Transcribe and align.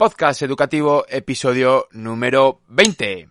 Podcast 0.00 0.40
educativo, 0.40 1.04
episodio 1.10 1.86
número 1.90 2.62
20. 2.68 3.28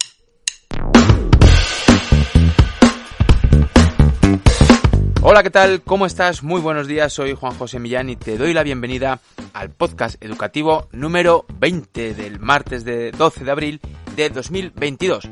Hola, 5.24 5.42
¿qué 5.42 5.50
tal? 5.50 5.82
¿Cómo 5.82 6.06
estás? 6.06 6.44
Muy 6.44 6.62
buenos 6.62 6.86
días, 6.86 7.12
soy 7.12 7.34
Juan 7.34 7.56
José 7.56 7.80
Millán 7.80 8.12
y 8.12 8.18
te 8.18 8.38
doy 8.38 8.54
la 8.54 8.62
bienvenida 8.62 9.20
al 9.54 9.72
podcast 9.72 10.24
educativo 10.24 10.90
número 10.92 11.48
20 11.58 12.14
del 12.14 12.40
martes 12.40 12.86
de 12.86 13.10
12 13.14 13.46
de 13.46 13.52
abril 13.52 13.82
de 14.16 14.30
2022. 14.30 15.28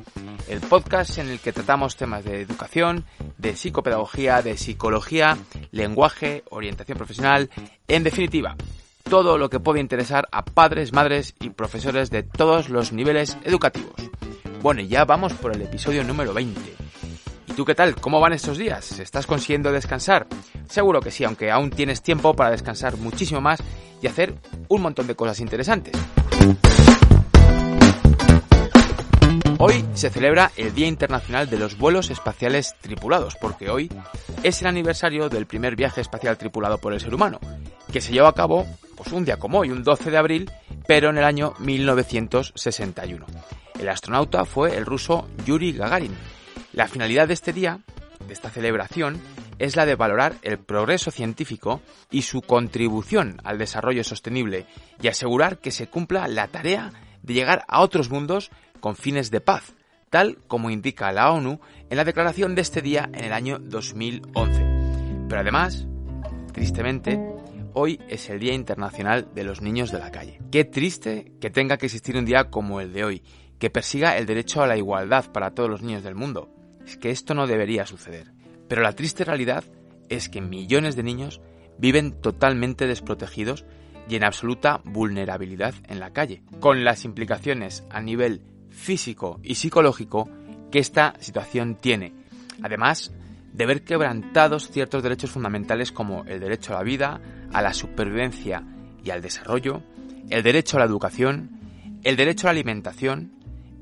El 0.47 0.59
podcast 0.61 1.19
en 1.19 1.29
el 1.29 1.39
que 1.39 1.53
tratamos 1.53 1.97
temas 1.97 2.25
de 2.25 2.41
educación, 2.41 3.05
de 3.37 3.55
psicopedagogía, 3.55 4.41
de 4.41 4.57
psicología, 4.57 5.37
lenguaje, 5.69 6.43
orientación 6.49 6.97
profesional, 6.97 7.51
en 7.87 8.03
definitiva, 8.03 8.55
todo 9.09 9.37
lo 9.37 9.49
que 9.49 9.59
puede 9.59 9.79
interesar 9.79 10.27
a 10.31 10.43
padres, 10.43 10.91
madres 10.91 11.33
y 11.39 11.49
profesores 11.49 12.09
de 12.09 12.23
todos 12.23 12.67
los 12.69 12.91
niveles 12.91 13.37
educativos. 13.45 13.93
Bueno, 14.61 14.81
ya 14.81 15.05
vamos 15.05 15.33
por 15.33 15.55
el 15.55 15.61
episodio 15.61 16.03
número 16.03 16.33
20. 16.33 16.59
¿Tú 17.55 17.63
qué 17.63 17.73
tal? 17.73 17.95
¿Cómo 17.95 18.19
van 18.19 18.33
estos 18.33 18.57
días? 18.57 18.99
¿Estás 18.99 19.25
consiguiendo 19.25 19.71
descansar? 19.71 20.27
Seguro 20.67 20.99
que 20.99 21.11
sí, 21.11 21.23
aunque 21.23 21.51
aún 21.51 21.69
tienes 21.69 22.01
tiempo 22.01 22.35
para 22.35 22.51
descansar 22.51 22.97
muchísimo 22.97 23.39
más 23.39 23.63
y 24.01 24.07
hacer 24.07 24.35
un 24.67 24.81
montón 24.81 25.07
de 25.07 25.15
cosas 25.15 25.39
interesantes. 25.39 25.93
Hoy 29.59 29.85
se 29.93 30.09
celebra 30.09 30.51
el 30.57 30.73
Día 30.75 30.87
Internacional 30.87 31.49
de 31.49 31.57
los 31.57 31.77
Vuelos 31.77 32.09
Espaciales 32.09 32.75
Tripulados, 32.81 33.35
porque 33.39 33.69
hoy 33.69 33.89
es 34.43 34.61
el 34.61 34.67
aniversario 34.67 35.29
del 35.29 35.47
primer 35.47 35.77
viaje 35.77 36.01
espacial 36.01 36.37
tripulado 36.37 36.77
por 36.77 36.93
el 36.93 36.99
ser 36.99 37.15
humano, 37.15 37.39
que 37.91 38.01
se 38.01 38.11
llevó 38.11 38.27
a 38.27 38.35
cabo 38.35 38.67
pues 38.97 39.11
un 39.13 39.23
día 39.23 39.37
como 39.37 39.59
hoy, 39.59 39.71
un 39.71 39.83
12 39.83 40.11
de 40.11 40.17
abril, 40.17 40.51
pero 40.87 41.09
en 41.09 41.17
el 41.19 41.23
año 41.23 41.53
1961. 41.59 43.25
El 43.79 43.89
astronauta 43.89 44.43
fue 44.43 44.75
el 44.75 44.85
ruso 44.85 45.29
Yuri 45.45 45.71
Gagarin, 45.71 46.15
la 46.73 46.87
finalidad 46.87 47.27
de 47.27 47.35
este 47.35 47.53
día, 47.53 47.79
de 48.27 48.33
esta 48.33 48.49
celebración, 48.49 49.21
es 49.59 49.75
la 49.75 49.85
de 49.85 49.95
valorar 49.95 50.35
el 50.41 50.59
progreso 50.59 51.11
científico 51.11 51.81
y 52.11 52.23
su 52.23 52.41
contribución 52.41 53.39
al 53.43 53.57
desarrollo 53.57 54.03
sostenible 54.03 54.65
y 55.01 55.07
asegurar 55.07 55.57
que 55.59 55.71
se 55.71 55.87
cumpla 55.87 56.27
la 56.27 56.47
tarea 56.47 56.91
de 57.23 57.33
llegar 57.33 57.65
a 57.67 57.81
otros 57.81 58.09
mundos 58.09 58.51
con 58.79 58.95
fines 58.95 59.31
de 59.31 59.41
paz, 59.41 59.73
tal 60.09 60.37
como 60.47 60.69
indica 60.69 61.11
la 61.11 61.31
ONU 61.31 61.59
en 61.89 61.97
la 61.97 62.03
declaración 62.03 62.55
de 62.55 62.61
este 62.61 62.81
día 62.81 63.09
en 63.13 63.25
el 63.25 63.33
año 63.33 63.59
2011. 63.59 65.25
Pero 65.27 65.41
además, 65.41 65.87
tristemente, 66.53 67.19
hoy 67.77 68.01
es 68.09 68.27
el 68.31 68.39
Día 68.39 68.53
Internacional 68.53 69.29
de 69.35 69.43
los 69.43 69.61
Niños 69.61 69.91
de 69.91 69.99
la 69.99 70.11
Calle. 70.11 70.39
Qué 70.51 70.65
triste 70.65 71.33
que 71.39 71.51
tenga 71.51 71.77
que 71.77 71.85
existir 71.85 72.17
un 72.17 72.25
día 72.25 72.49
como 72.49 72.81
el 72.81 72.91
de 72.91 73.03
hoy, 73.03 73.23
que 73.59 73.69
persiga 73.69 74.17
el 74.17 74.25
derecho 74.25 74.63
a 74.63 74.67
la 74.67 74.77
igualdad 74.77 75.31
para 75.31 75.51
todos 75.51 75.69
los 75.69 75.83
niños 75.83 76.03
del 76.03 76.15
mundo 76.15 76.49
que 76.95 77.11
esto 77.11 77.33
no 77.33 77.45
debería 77.45 77.85
suceder. 77.85 78.31
Pero 78.67 78.81
la 78.81 78.93
triste 78.93 79.25
realidad 79.25 79.65
es 80.09 80.29
que 80.29 80.41
millones 80.41 80.95
de 80.95 81.03
niños 81.03 81.41
viven 81.77 82.21
totalmente 82.21 82.87
desprotegidos 82.87 83.65
y 84.09 84.15
en 84.15 84.23
absoluta 84.23 84.81
vulnerabilidad 84.85 85.75
en 85.87 85.99
la 85.99 86.13
calle, 86.13 86.41
con 86.61 86.85
las 86.85 87.03
implicaciones 87.03 87.83
a 87.89 88.01
nivel 88.01 88.41
físico 88.69 89.39
y 89.43 89.55
psicológico 89.55 90.29
que 90.71 90.79
esta 90.79 91.13
situación 91.19 91.75
tiene. 91.75 92.13
Además 92.63 93.11
de 93.51 93.65
ver 93.65 93.83
quebrantados 93.83 94.71
ciertos 94.71 95.03
derechos 95.03 95.31
fundamentales 95.31 95.91
como 95.91 96.23
el 96.25 96.39
derecho 96.39 96.73
a 96.73 96.77
la 96.77 96.83
vida, 96.83 97.21
a 97.53 97.61
la 97.61 97.73
supervivencia 97.73 98.63
y 99.03 99.09
al 99.09 99.21
desarrollo, 99.21 99.83
el 100.29 100.43
derecho 100.43 100.77
a 100.77 100.79
la 100.81 100.85
educación, 100.85 101.99
el 102.03 102.15
derecho 102.15 102.47
a 102.47 102.51
la 102.51 102.59
alimentación, 102.59 103.33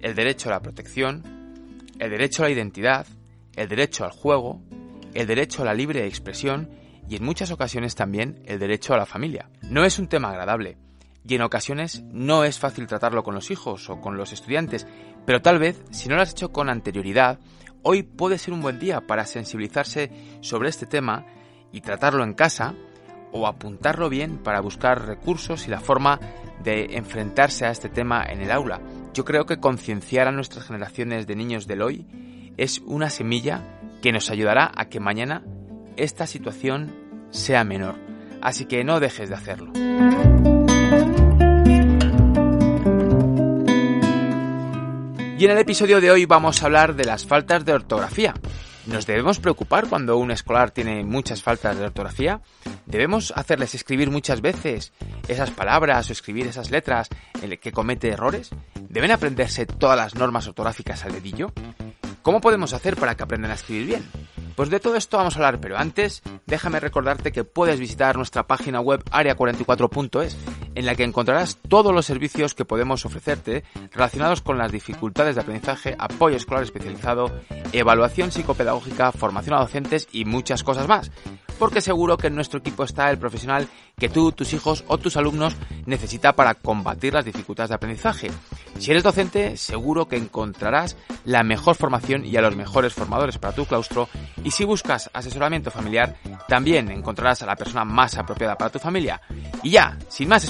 el 0.02 0.16
derecho 0.16 0.50
a 0.50 0.54
la 0.54 0.62
protección, 0.62 1.24
el 2.00 2.10
derecho 2.10 2.44
a 2.44 2.48
la 2.48 2.54
identidad, 2.54 3.08
el 3.56 3.68
derecho 3.68 4.06
al 4.06 4.12
juego, 4.12 4.62
el 5.14 5.28
derecho 5.28 5.62
a 5.62 5.66
la 5.66 5.74
libre 5.74 6.06
expresión 6.06 6.70
y 7.10 7.16
en 7.16 7.24
muchas 7.24 7.52
ocasiones 7.52 7.96
también 7.96 8.42
el 8.46 8.60
derecho 8.60 8.94
a 8.94 8.98
la 8.98 9.06
familia. 9.06 9.50
No 9.64 9.86
es 9.86 10.00
un 10.00 10.08
tema 10.08 10.30
agradable 10.30 10.78
y 11.28 11.36
en 11.36 11.42
ocasiones 11.42 12.04
no 12.12 12.44
es 12.44 12.60
fácil 12.60 12.88
tratarlo 12.88 13.24
con 13.24 13.34
los 13.34 13.50
hijos 13.50 13.90
o 13.90 14.00
con 14.00 14.18
los 14.18 14.34
estudiantes, 14.34 14.86
pero 15.26 15.42
tal 15.42 15.60
vez 15.60 15.82
si 15.92 16.10
no 16.10 16.16
lo 16.16 16.22
has 16.22 16.32
hecho 16.32 16.52
con 16.52 16.70
anterioridad, 16.70 17.40
hoy 17.82 18.04
puede 18.04 18.38
ser 18.38 18.54
un 18.54 18.62
buen 18.62 18.80
día 18.80 19.02
para 19.02 19.26
sensibilizarse 19.26 20.12
sobre 20.42 20.70
este 20.70 20.86
tema 20.86 21.26
y 21.72 21.82
tratarlo 21.82 22.24
en 22.24 22.34
casa 22.34 22.76
o 23.36 23.48
apuntarlo 23.48 24.10
bien 24.10 24.38
para 24.38 24.62
buscar 24.62 25.06
recursos 25.06 25.68
y 25.68 25.70
la 25.70 25.82
forma 25.82 26.20
de 26.64 26.96
enfrentarse 26.96 27.66
a 27.66 27.70
este 27.70 27.90
tema 27.90 28.24
en 28.24 28.42
el 28.42 28.50
aula. 28.50 28.80
Yo 29.14 29.26
creo 29.26 29.46
que 29.46 29.60
concienciar 29.60 30.28
a 30.28 30.32
nuestras 30.32 30.66
generaciones 30.66 31.28
de 31.28 31.36
niños 31.36 31.68
del 31.68 31.82
hoy 31.82 32.06
es 32.58 32.80
una 32.86 33.10
semilla 33.10 33.62
que 34.02 34.14
nos 34.14 34.30
ayudará 34.30 34.72
a 34.74 34.86
que 34.86 35.02
mañana 35.02 35.44
esta 35.98 36.28
situación 36.28 36.96
sea 37.30 37.66
menor. 37.66 37.96
Así 38.42 38.66
que 38.66 38.84
no 38.86 39.02
dejes 39.02 39.30
de 39.30 39.36
hacerlo. 39.36 39.72
Y 45.38 45.44
en 45.44 45.52
el 45.52 45.58
episodio 45.58 46.00
de 46.00 46.12
hoy 46.12 46.26
vamos 46.26 46.64
a 46.64 46.68
hablar 46.68 46.96
de 46.96 47.04
las 47.04 47.26
faltas 47.26 47.66
de 47.66 47.74
ortografía. 47.74 48.34
¿Nos 48.86 49.08
debemos 49.08 49.40
preocupar 49.40 49.88
cuando 49.90 50.18
un 50.18 50.30
escolar 50.30 50.70
tiene 50.70 51.04
muchas 51.04 51.42
faltas 51.42 51.78
de 51.78 51.86
ortografía? 51.86 52.42
¿Debemos 52.86 53.34
hacerles 53.36 53.74
escribir 53.74 54.12
muchas 54.12 54.42
veces 54.42 54.94
esas 55.28 55.50
palabras 55.50 56.08
o 56.10 56.14
escribir 56.14 56.46
esas 56.46 56.70
letras 56.70 57.10
en 57.42 57.50
las 57.50 57.60
que 57.60 57.72
comete 57.72 58.10
errores? 58.10 58.52
¿Deben 58.88 59.12
aprenderse 59.12 59.66
todas 59.66 59.98
las 59.98 60.14
normas 60.14 60.48
ortográficas 60.48 61.04
al 61.04 61.14
dedillo? 61.14 61.52
¿Cómo 62.22 62.42
podemos 62.42 62.74
hacer 62.74 62.96
para 62.96 63.16
que 63.16 63.24
aprendan 63.24 63.52
a 63.52 63.56
escribir 63.56 63.88
bien? 63.88 64.04
Pues 64.56 64.70
de 64.70 64.80
todo 64.80 64.96
esto 64.96 65.18
vamos 65.18 65.36
a 65.36 65.40
hablar, 65.40 65.60
pero 65.60 65.78
antes 65.78 66.22
déjame 66.46 66.80
recordarte 66.80 67.32
que 67.32 67.44
puedes 67.44 67.80
visitar 67.80 68.16
nuestra 68.16 68.48
página 68.48 68.82
web 68.82 69.04
area44.es, 69.06 70.38
en 70.76 70.86
la 70.86 70.96
que 70.96 71.04
encontrarás 71.04 71.58
todos 71.68 71.94
los 71.94 72.06
servicios 72.06 72.54
que 72.54 72.66
podemos 72.66 73.06
ofrecerte 73.06 73.64
relacionados 73.92 74.42
con 74.42 74.58
las 74.58 74.72
dificultades 74.72 75.36
de 75.36 75.42
aprendizaje, 75.42 75.96
apoyo 75.98 76.38
escolar 76.38 76.64
especializado, 76.64 77.42
evaluación 77.72 78.32
psicopedagógica, 78.32 79.12
formación 79.12 79.56
a 79.56 79.62
docentes 79.62 80.08
y 80.12 80.26
muchas 80.26 80.64
cosas 80.64 80.88
más 80.88 81.12
porque 81.60 81.82
seguro 81.82 82.18
que 82.18 82.28
en 82.28 82.36
nuestro 82.36 82.60
equipo 82.60 82.84
está 82.84 83.10
el 83.10 83.18
profesional 83.18 83.68
que 83.98 84.10
tú, 84.10 84.32
tus 84.32 84.54
hijos 84.54 84.84
o 84.88 84.98
tus 84.98 85.18
alumnos 85.18 85.56
necesita 85.86 86.34
para 86.34 86.56
combatir 86.56 87.14
las 87.14 87.26
dificultades 87.26 87.70
de 87.70 87.76
aprendizaje. 87.76 88.30
Si 88.78 88.92
eres 88.92 89.04
docente, 89.04 89.56
seguro 89.58 90.08
que 90.08 90.18
encontrarás 90.18 90.98
la 91.24 91.44
mejor 91.44 91.76
formación 91.76 92.26
y 92.26 92.36
a 92.36 92.42
los 92.42 92.56
mejores 92.56 92.94
formadores 92.94 93.38
para 93.38 93.56
tu 93.56 93.66
claustro 93.66 94.10
y 94.44 94.52
si 94.52 94.66
buscas 94.66 95.10
asesoramiento 95.14 95.72
familiar, 95.72 96.18
también 96.48 96.92
encontrarás 96.92 97.42
a 97.42 97.46
la 97.46 97.56
persona 97.56 97.86
más 97.86 98.18
apropiada 98.18 98.58
para 98.58 98.72
tu 98.72 98.80
familia. 98.80 99.22
Y 99.64 99.72
ya, 99.72 99.98
sin 100.10 100.30
más 100.30 100.44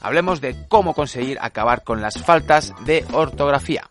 hablemos 0.00 0.40
de 0.40 0.56
cómo 0.68 0.94
conseguir 0.94 1.38
acabar 1.40 1.84
con 1.84 2.00
las 2.00 2.18
faltas 2.22 2.72
de 2.84 3.04
ortografía. 3.12 3.88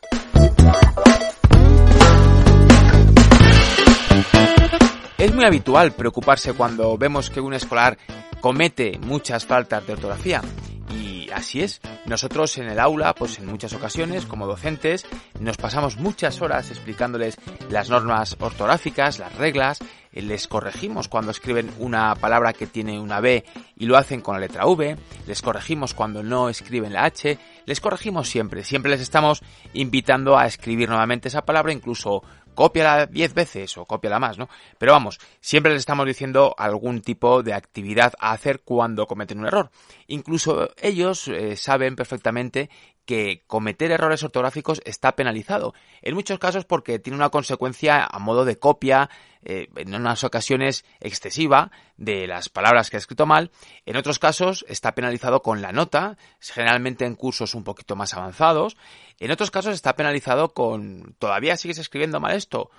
Es 5.17 5.33
muy 5.35 5.45
habitual 5.45 5.91
preocuparse 5.91 6.53
cuando 6.53 6.97
vemos 6.97 7.29
que 7.29 7.41
un 7.41 7.53
escolar 7.53 7.97
comete 8.39 8.97
muchas 8.99 9.45
faltas 9.45 9.85
de 9.85 9.93
ortografía. 9.93 10.41
Y 10.89 11.29
así 11.29 11.61
es, 11.61 11.79
nosotros 12.05 12.57
en 12.57 12.67
el 12.67 12.79
aula, 12.79 13.13
pues 13.13 13.37
en 13.37 13.45
muchas 13.45 13.73
ocasiones, 13.73 14.25
como 14.25 14.47
docentes, 14.47 15.05
nos 15.39 15.57
pasamos 15.57 15.97
muchas 15.97 16.41
horas 16.41 16.71
explicándoles 16.71 17.37
las 17.69 17.89
normas 17.89 18.35
ortográficas, 18.39 19.19
las 19.19 19.35
reglas, 19.35 19.79
les 20.13 20.47
corregimos 20.47 21.07
cuando 21.07 21.31
escriben 21.31 21.71
una 21.79 22.15
palabra 22.15 22.53
que 22.53 22.67
tiene 22.67 22.99
una 22.99 23.21
B 23.21 23.45
y 23.77 23.85
lo 23.85 23.97
hacen 23.97 24.21
con 24.21 24.35
la 24.35 24.41
letra 24.41 24.65
V, 24.65 24.97
les 25.27 25.41
corregimos 25.41 25.93
cuando 25.93 26.23
no 26.23 26.49
escriben 26.49 26.93
la 26.93 27.05
H, 27.05 27.37
les 27.65 27.79
corregimos 27.79 28.27
siempre, 28.29 28.63
siempre 28.63 28.91
les 28.91 29.01
estamos 29.01 29.41
invitando 29.73 30.37
a 30.37 30.45
escribir 30.45 30.89
nuevamente 30.89 31.29
esa 31.29 31.45
palabra, 31.45 31.71
incluso 31.71 32.23
cópiala 32.53 33.05
10 33.05 33.33
veces 33.33 33.77
o 33.77 33.85
cópiala 33.85 34.19
más, 34.19 34.37
¿no? 34.37 34.49
Pero 34.77 34.91
vamos, 34.91 35.19
siempre 35.39 35.71
les 35.71 35.79
estamos 35.79 36.05
diciendo 36.05 36.53
algún 36.57 37.01
tipo 37.01 37.43
de 37.43 37.53
actividad 37.53 38.13
a 38.19 38.31
hacer 38.31 38.61
cuando 38.61 39.07
cometen 39.07 39.39
un 39.39 39.47
error. 39.47 39.71
Incluso 40.07 40.69
ellos 40.81 41.27
eh, 41.27 41.55
saben 41.55 41.95
perfectamente 41.95 42.69
que 43.05 43.43
cometer 43.47 43.91
errores 43.91 44.23
ortográficos 44.23 44.81
está 44.85 45.15
penalizado. 45.15 45.73
En 46.01 46.15
muchos 46.15 46.39
casos 46.39 46.65
porque 46.65 46.99
tiene 46.99 47.17
una 47.17 47.29
consecuencia 47.29 48.03
a 48.03 48.19
modo 48.19 48.45
de 48.45 48.59
copia, 48.59 49.09
eh, 49.43 49.67
en 49.75 49.95
unas 49.95 50.23
ocasiones 50.23 50.85
excesiva, 50.99 51.71
de 51.97 52.27
las 52.27 52.49
palabras 52.49 52.89
que 52.89 52.97
ha 52.97 52.99
escrito 52.99 53.25
mal. 53.25 53.51
En 53.85 53.97
otros 53.97 54.19
casos 54.19 54.65
está 54.67 54.93
penalizado 54.93 55.41
con 55.41 55.61
la 55.61 55.71
nota, 55.71 56.17
generalmente 56.39 57.05
en 57.05 57.15
cursos 57.15 57.55
un 57.55 57.63
poquito 57.63 57.95
más 57.95 58.13
avanzados. 58.13 58.77
En 59.19 59.31
otros 59.31 59.51
casos 59.51 59.73
está 59.73 59.95
penalizado 59.95 60.53
con 60.53 61.15
¿todavía 61.19 61.57
sigues 61.57 61.79
escribiendo 61.79 62.19
mal 62.19 62.35
esto? 62.35 62.69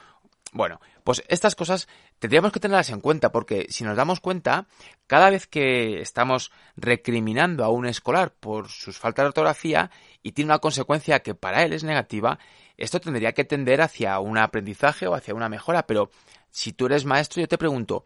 Bueno, 0.54 0.82
pues 1.02 1.24
estas 1.28 1.54
cosas 1.54 1.88
tendríamos 2.18 2.52
que 2.52 2.60
tenerlas 2.60 2.90
en 2.90 3.00
cuenta 3.00 3.32
porque 3.32 3.66
si 3.70 3.84
nos 3.84 3.96
damos 3.96 4.20
cuenta, 4.20 4.66
cada 5.06 5.30
vez 5.30 5.46
que 5.46 6.02
estamos 6.02 6.52
recriminando 6.76 7.64
a 7.64 7.70
un 7.70 7.86
escolar 7.86 8.34
por 8.34 8.68
sus 8.68 8.98
faltas 8.98 9.24
de 9.24 9.28
ortografía 9.28 9.90
y 10.22 10.32
tiene 10.32 10.50
una 10.50 10.58
consecuencia 10.58 11.20
que 11.20 11.34
para 11.34 11.62
él 11.62 11.72
es 11.72 11.84
negativa, 11.84 12.38
esto 12.76 13.00
tendría 13.00 13.32
que 13.32 13.44
tender 13.44 13.80
hacia 13.80 14.18
un 14.20 14.36
aprendizaje 14.36 15.06
o 15.06 15.14
hacia 15.14 15.34
una 15.34 15.48
mejora, 15.48 15.86
pero 15.86 16.10
si 16.50 16.74
tú 16.74 16.84
eres 16.84 17.06
maestro 17.06 17.40
yo 17.40 17.48
te 17.48 17.56
pregunto, 17.56 18.04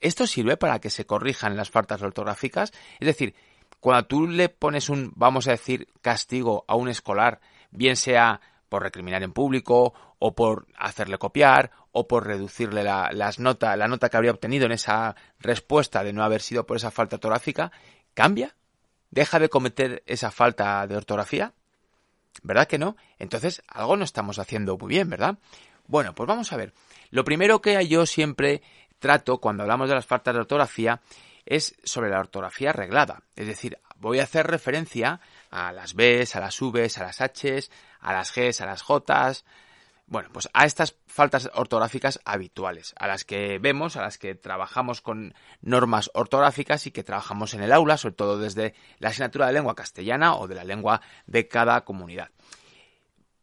¿esto 0.00 0.26
sirve 0.26 0.58
para 0.58 0.80
que 0.80 0.90
se 0.90 1.06
corrijan 1.06 1.56
las 1.56 1.70
faltas 1.70 2.02
ortográficas? 2.02 2.72
Es 2.98 3.06
decir, 3.06 3.34
cuando 3.80 4.06
tú 4.06 4.26
le 4.26 4.50
pones 4.50 4.90
un, 4.90 5.12
vamos 5.16 5.48
a 5.48 5.52
decir, 5.52 5.88
castigo 6.02 6.66
a 6.68 6.74
un 6.74 6.90
escolar, 6.90 7.40
bien 7.70 7.96
sea 7.96 8.42
por 8.70 8.82
recriminar 8.82 9.22
en 9.22 9.32
público, 9.32 9.92
o 10.18 10.34
por 10.34 10.66
hacerle 10.78 11.18
copiar, 11.18 11.72
o 11.92 12.08
por 12.08 12.26
reducirle 12.26 12.82
la, 12.82 13.10
nota, 13.38 13.76
la 13.76 13.88
nota 13.88 14.08
que 14.08 14.16
habría 14.16 14.30
obtenido 14.30 14.64
en 14.64 14.72
esa 14.72 15.14
respuesta 15.40 16.02
de 16.02 16.14
no 16.14 16.22
haber 16.22 16.40
sido 16.40 16.64
por 16.64 16.78
esa 16.78 16.90
falta 16.90 17.16
ortográfica, 17.16 17.72
¿cambia? 18.14 18.54
¿Deja 19.10 19.38
de 19.38 19.50
cometer 19.50 20.02
esa 20.06 20.30
falta 20.30 20.86
de 20.86 20.96
ortografía? 20.96 21.52
¿Verdad 22.42 22.68
que 22.68 22.78
no? 22.78 22.96
Entonces, 23.18 23.60
algo 23.68 23.96
no 23.96 24.04
estamos 24.04 24.38
haciendo 24.38 24.78
muy 24.78 24.88
bien, 24.88 25.10
¿verdad? 25.10 25.36
Bueno, 25.86 26.14
pues 26.14 26.26
vamos 26.28 26.52
a 26.52 26.56
ver. 26.56 26.72
Lo 27.10 27.24
primero 27.24 27.60
que 27.60 27.86
yo 27.88 28.06
siempre 28.06 28.62
trato 29.00 29.38
cuando 29.38 29.64
hablamos 29.64 29.88
de 29.88 29.96
las 29.96 30.06
faltas 30.06 30.32
de 30.32 30.40
ortografía 30.40 31.00
es 31.44 31.74
sobre 31.82 32.10
la 32.10 32.20
ortografía 32.20 32.70
arreglada. 32.70 33.22
Es 33.34 33.48
decir, 33.48 33.78
voy 33.96 34.20
a 34.20 34.24
hacer 34.24 34.46
referencia 34.46 35.20
a 35.50 35.72
las 35.72 35.94
Bs, 35.94 36.36
a 36.36 36.40
las 36.40 36.58
Vs, 36.60 36.98
a 36.98 37.04
las 37.04 37.20
Hs, 37.20 37.70
a 38.00 38.12
las 38.12 38.34
Gs, 38.34 38.60
a 38.60 38.66
las 38.66 38.82
Js, 38.82 39.44
bueno, 40.10 40.28
pues 40.32 40.48
a 40.52 40.66
estas 40.66 40.96
faltas 41.06 41.48
ortográficas 41.54 42.18
habituales, 42.24 42.94
a 42.98 43.06
las 43.06 43.24
que 43.24 43.60
vemos, 43.60 43.96
a 43.96 44.02
las 44.02 44.18
que 44.18 44.34
trabajamos 44.34 45.00
con 45.00 45.34
normas 45.60 46.10
ortográficas 46.14 46.88
y 46.88 46.90
que 46.90 47.04
trabajamos 47.04 47.54
en 47.54 47.62
el 47.62 47.72
aula, 47.72 47.96
sobre 47.96 48.16
todo 48.16 48.36
desde 48.36 48.74
la 48.98 49.10
asignatura 49.10 49.46
de 49.46 49.52
lengua 49.52 49.76
castellana 49.76 50.34
o 50.34 50.48
de 50.48 50.56
la 50.56 50.64
lengua 50.64 51.00
de 51.26 51.46
cada 51.46 51.84
comunidad. 51.84 52.30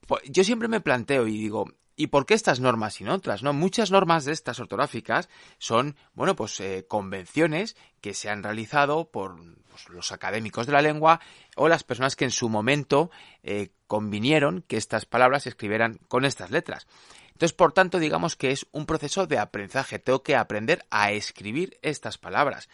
Pues 0.07 0.23
yo 0.25 0.43
siempre 0.43 0.67
me 0.67 0.81
planteo 0.81 1.25
y 1.25 1.37
digo, 1.37 1.67
¿Y 1.99 2.07
por 2.07 2.27
qué 2.27 2.35
estas 2.35 2.59
normas 2.59 3.01
y 3.01 3.03
no 3.03 3.15
otras? 3.15 3.41
¿no? 3.41 3.53
Muchas 3.53 3.89
normas 3.89 4.23
de 4.23 4.31
estas 4.31 4.59
ortográficas 4.59 5.29
son, 5.57 5.95
bueno, 6.13 6.35
pues 6.35 6.59
eh, 6.59 6.85
convenciones 6.87 7.75
que 8.01 8.13
se 8.13 8.29
han 8.29 8.43
realizado 8.43 9.09
por 9.09 9.37
pues, 9.67 9.89
los 9.89 10.11
académicos 10.11 10.67
de 10.67 10.73
la 10.73 10.83
lengua 10.83 11.19
o 11.55 11.67
las 11.67 11.83
personas 11.83 12.15
que 12.15 12.25
en 12.25 12.31
su 12.31 12.49
momento 12.49 13.09
eh, 13.41 13.71
convinieron 13.87 14.63
que 14.67 14.77
estas 14.77 15.07
palabras 15.07 15.43
se 15.43 15.49
escribieran 15.49 15.99
con 16.07 16.23
estas 16.23 16.51
letras. 16.51 16.85
Entonces, 17.29 17.53
por 17.53 17.73
tanto, 17.73 17.97
digamos 17.97 18.35
que 18.35 18.51
es 18.51 18.67
un 18.71 18.85
proceso 18.85 19.25
de 19.25 19.39
aprendizaje. 19.39 19.97
Tengo 19.97 20.21
que 20.21 20.35
aprender 20.35 20.85
a 20.91 21.11
escribir 21.11 21.79
estas 21.81 22.19
palabras. 22.19 22.69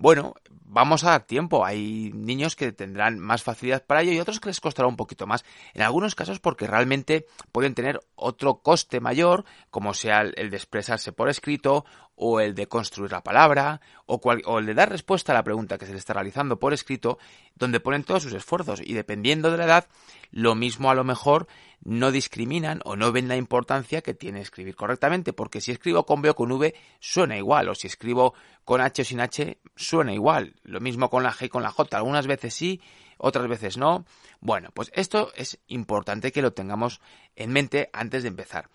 Bueno, 0.00 0.34
vamos 0.64 1.02
a 1.02 1.10
dar 1.10 1.26
tiempo. 1.26 1.64
Hay 1.64 2.12
niños 2.14 2.54
que 2.54 2.70
tendrán 2.70 3.18
más 3.18 3.42
facilidad 3.42 3.84
para 3.84 4.02
ello 4.02 4.12
y 4.12 4.20
otros 4.20 4.38
que 4.38 4.48
les 4.48 4.60
costará 4.60 4.86
un 4.86 4.96
poquito 4.96 5.26
más. 5.26 5.44
En 5.74 5.82
algunos 5.82 6.14
casos 6.14 6.38
porque 6.38 6.68
realmente 6.68 7.26
pueden 7.50 7.74
tener 7.74 8.00
otro 8.14 8.60
coste 8.62 9.00
mayor, 9.00 9.44
como 9.70 9.94
sea 9.94 10.20
el 10.20 10.50
de 10.50 10.56
expresarse 10.56 11.10
por 11.10 11.28
escrito 11.28 11.84
o 12.18 12.40
el 12.40 12.54
de 12.54 12.66
construir 12.66 13.12
la 13.12 13.22
palabra 13.22 13.80
o, 14.06 14.20
el 14.58 14.66
de 14.66 14.74
dar 14.74 14.90
respuesta 14.90 15.32
a 15.32 15.34
la 15.34 15.44
pregunta 15.44 15.78
que 15.78 15.86
se 15.86 15.92
le 15.92 15.98
está 15.98 16.14
realizando 16.14 16.58
por 16.58 16.72
escrito, 16.72 17.18
donde 17.54 17.80
ponen 17.80 18.04
todos 18.04 18.24
sus 18.24 18.32
esfuerzos 18.32 18.80
y 18.84 18.92
dependiendo 18.92 19.50
de 19.50 19.56
la 19.56 19.64
edad, 19.64 19.88
lo 20.30 20.54
mismo 20.54 20.90
a 20.90 20.94
lo 20.94 21.04
mejor 21.04 21.46
no 21.84 22.10
discriminan 22.10 22.80
o 22.84 22.96
no 22.96 23.12
ven 23.12 23.28
la 23.28 23.36
importancia 23.36 24.02
que 24.02 24.14
tiene 24.14 24.40
escribir 24.40 24.74
correctamente, 24.74 25.32
porque 25.32 25.60
si 25.60 25.70
escribo 25.70 26.04
con 26.04 26.20
B 26.20 26.30
o 26.30 26.34
con 26.34 26.50
V 26.50 26.74
suena 26.98 27.36
igual, 27.36 27.68
o 27.68 27.74
si 27.74 27.86
escribo 27.86 28.34
con 28.64 28.80
H 28.80 29.02
o 29.02 29.04
sin 29.04 29.20
H 29.20 29.58
suena 29.76 30.12
igual, 30.12 30.56
lo 30.64 30.80
mismo 30.80 31.08
con 31.08 31.22
la 31.22 31.32
G 31.32 31.46
y 31.46 31.48
con 31.48 31.62
la 31.62 31.70
J, 31.70 31.96
algunas 31.96 32.26
veces 32.26 32.52
sí, 32.52 32.80
otras 33.16 33.48
veces 33.48 33.76
no. 33.76 34.04
Bueno, 34.40 34.70
pues 34.74 34.90
esto 34.94 35.32
es 35.36 35.58
importante 35.68 36.32
que 36.32 36.42
lo 36.42 36.52
tengamos 36.52 37.00
en 37.36 37.52
mente 37.52 37.90
antes 37.92 38.22
de 38.22 38.28
empezar. 38.28 38.68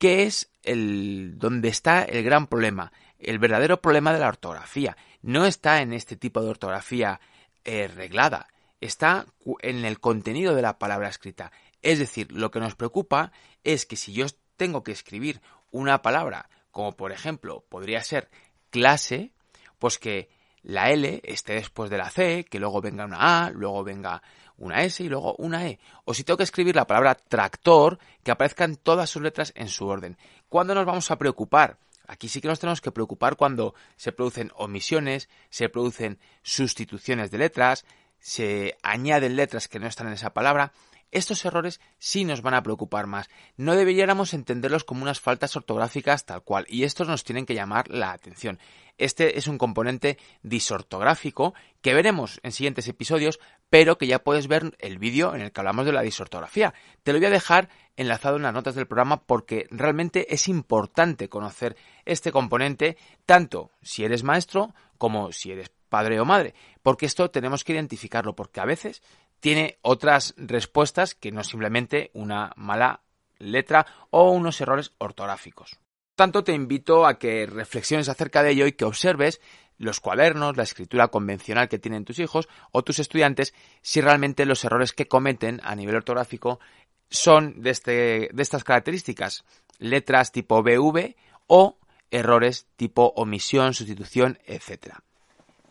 ¿Qué 0.00 0.22
es 0.22 0.50
el 0.62 1.34
donde 1.36 1.68
está 1.68 2.02
el 2.04 2.24
gran 2.24 2.46
problema? 2.46 2.90
El 3.18 3.38
verdadero 3.38 3.82
problema 3.82 4.14
de 4.14 4.18
la 4.18 4.28
ortografía 4.28 4.96
no 5.20 5.44
está 5.44 5.82
en 5.82 5.92
este 5.92 6.16
tipo 6.16 6.40
de 6.40 6.48
ortografía 6.48 7.20
eh, 7.66 7.86
reglada, 7.86 8.48
está 8.80 9.26
en 9.60 9.84
el 9.84 10.00
contenido 10.00 10.54
de 10.54 10.62
la 10.62 10.78
palabra 10.78 11.10
escrita. 11.10 11.52
Es 11.82 11.98
decir, 11.98 12.32
lo 12.32 12.50
que 12.50 12.60
nos 12.60 12.76
preocupa 12.76 13.30
es 13.62 13.84
que 13.84 13.96
si 13.96 14.14
yo 14.14 14.24
tengo 14.56 14.82
que 14.82 14.92
escribir 14.92 15.42
una 15.70 16.00
palabra, 16.00 16.48
como 16.70 16.96
por 16.96 17.12
ejemplo 17.12 17.66
podría 17.68 18.02
ser 18.02 18.30
clase, 18.70 19.34
pues 19.78 19.98
que 19.98 20.30
la 20.62 20.92
L 20.92 21.20
esté 21.24 21.52
después 21.52 21.90
de 21.90 21.98
la 21.98 22.08
C, 22.08 22.46
que 22.50 22.58
luego 22.58 22.80
venga 22.80 23.04
una 23.04 23.44
A, 23.44 23.50
luego 23.50 23.84
venga 23.84 24.22
una 24.60 24.82
S 24.84 25.02
y 25.02 25.08
luego 25.08 25.34
una 25.38 25.66
E. 25.66 25.80
O 26.04 26.14
si 26.14 26.22
tengo 26.22 26.36
que 26.36 26.44
escribir 26.44 26.76
la 26.76 26.86
palabra 26.86 27.16
tractor, 27.16 27.98
que 28.22 28.30
aparezcan 28.30 28.76
todas 28.76 29.10
sus 29.10 29.22
letras 29.22 29.52
en 29.56 29.68
su 29.68 29.86
orden. 29.86 30.16
¿Cuándo 30.48 30.74
nos 30.74 30.86
vamos 30.86 31.10
a 31.10 31.18
preocupar? 31.18 31.78
Aquí 32.06 32.28
sí 32.28 32.40
que 32.40 32.48
nos 32.48 32.60
tenemos 32.60 32.80
que 32.80 32.92
preocupar 32.92 33.36
cuando 33.36 33.74
se 33.96 34.12
producen 34.12 34.52
omisiones, 34.54 35.28
se 35.48 35.68
producen 35.68 36.18
sustituciones 36.42 37.30
de 37.30 37.38
letras, 37.38 37.84
se 38.18 38.76
añaden 38.82 39.36
letras 39.36 39.68
que 39.68 39.78
no 39.78 39.86
están 39.86 40.08
en 40.08 40.14
esa 40.14 40.34
palabra 40.34 40.72
estos 41.10 41.44
errores 41.44 41.80
sí 41.98 42.24
nos 42.24 42.42
van 42.42 42.54
a 42.54 42.62
preocupar 42.62 43.06
más. 43.06 43.28
No 43.56 43.74
deberíamos 43.74 44.32
entenderlos 44.32 44.84
como 44.84 45.02
unas 45.02 45.20
faltas 45.20 45.56
ortográficas 45.56 46.24
tal 46.24 46.42
cual, 46.42 46.66
y 46.68 46.84
estos 46.84 47.08
nos 47.08 47.24
tienen 47.24 47.46
que 47.46 47.54
llamar 47.54 47.88
la 47.88 48.12
atención. 48.12 48.58
Este 48.96 49.38
es 49.38 49.48
un 49.48 49.58
componente 49.58 50.18
disortográfico 50.42 51.54
que 51.80 51.94
veremos 51.94 52.38
en 52.42 52.52
siguientes 52.52 52.86
episodios, 52.86 53.40
pero 53.70 53.96
que 53.96 54.08
ya 54.08 54.18
puedes 54.18 54.48
ver 54.48 54.76
el 54.80 54.98
vídeo 54.98 55.34
en 55.34 55.40
el 55.40 55.52
que 55.52 55.60
hablamos 55.60 55.86
de 55.86 55.92
la 55.92 56.02
disortografía. 56.02 56.74
Te 57.02 57.12
lo 57.12 57.18
voy 57.18 57.26
a 57.26 57.30
dejar 57.30 57.68
enlazado 57.96 58.36
en 58.36 58.42
las 58.42 58.52
notas 58.52 58.74
del 58.74 58.86
programa 58.86 59.22
porque 59.24 59.66
realmente 59.70 60.34
es 60.34 60.48
importante 60.48 61.28
conocer 61.28 61.76
este 62.04 62.32
componente, 62.32 62.98
tanto 63.24 63.70
si 63.80 64.04
eres 64.04 64.24
maestro 64.24 64.74
como 64.98 65.32
si 65.32 65.52
eres 65.52 65.70
padre 65.88 66.20
o 66.20 66.24
madre, 66.24 66.54
porque 66.82 67.06
esto 67.06 67.30
tenemos 67.30 67.64
que 67.64 67.72
identificarlo, 67.72 68.34
porque 68.34 68.60
a 68.60 68.64
veces 68.64 69.02
tiene 69.40 69.78
otras 69.82 70.34
respuestas 70.36 71.14
que 71.14 71.32
no 71.32 71.42
simplemente 71.44 72.10
una 72.12 72.52
mala 72.56 73.00
letra 73.38 73.86
o 74.10 74.30
unos 74.30 74.60
errores 74.60 74.92
ortográficos. 74.98 75.78
Tanto, 76.20 76.44
te 76.44 76.52
invito 76.52 77.06
a 77.06 77.18
que 77.18 77.46
reflexiones 77.46 78.10
acerca 78.10 78.42
de 78.42 78.50
ello 78.50 78.66
y 78.66 78.72
que 78.72 78.84
observes 78.84 79.40
los 79.78 80.00
cuadernos, 80.00 80.54
la 80.54 80.64
escritura 80.64 81.08
convencional 81.08 81.70
que 81.70 81.78
tienen 81.78 82.04
tus 82.04 82.18
hijos 82.18 82.46
o 82.72 82.82
tus 82.82 82.98
estudiantes, 82.98 83.54
si 83.80 84.02
realmente 84.02 84.44
los 84.44 84.62
errores 84.62 84.92
que 84.92 85.08
cometen 85.08 85.62
a 85.64 85.74
nivel 85.74 85.96
ortográfico 85.96 86.60
son 87.08 87.62
de, 87.62 87.70
este, 87.70 88.28
de 88.34 88.42
estas 88.42 88.64
características, 88.64 89.46
letras 89.78 90.30
tipo 90.30 90.62
BV 90.62 91.16
o 91.46 91.78
errores 92.10 92.66
tipo 92.76 93.14
omisión, 93.16 93.72
sustitución, 93.72 94.38
etc. 94.44 94.96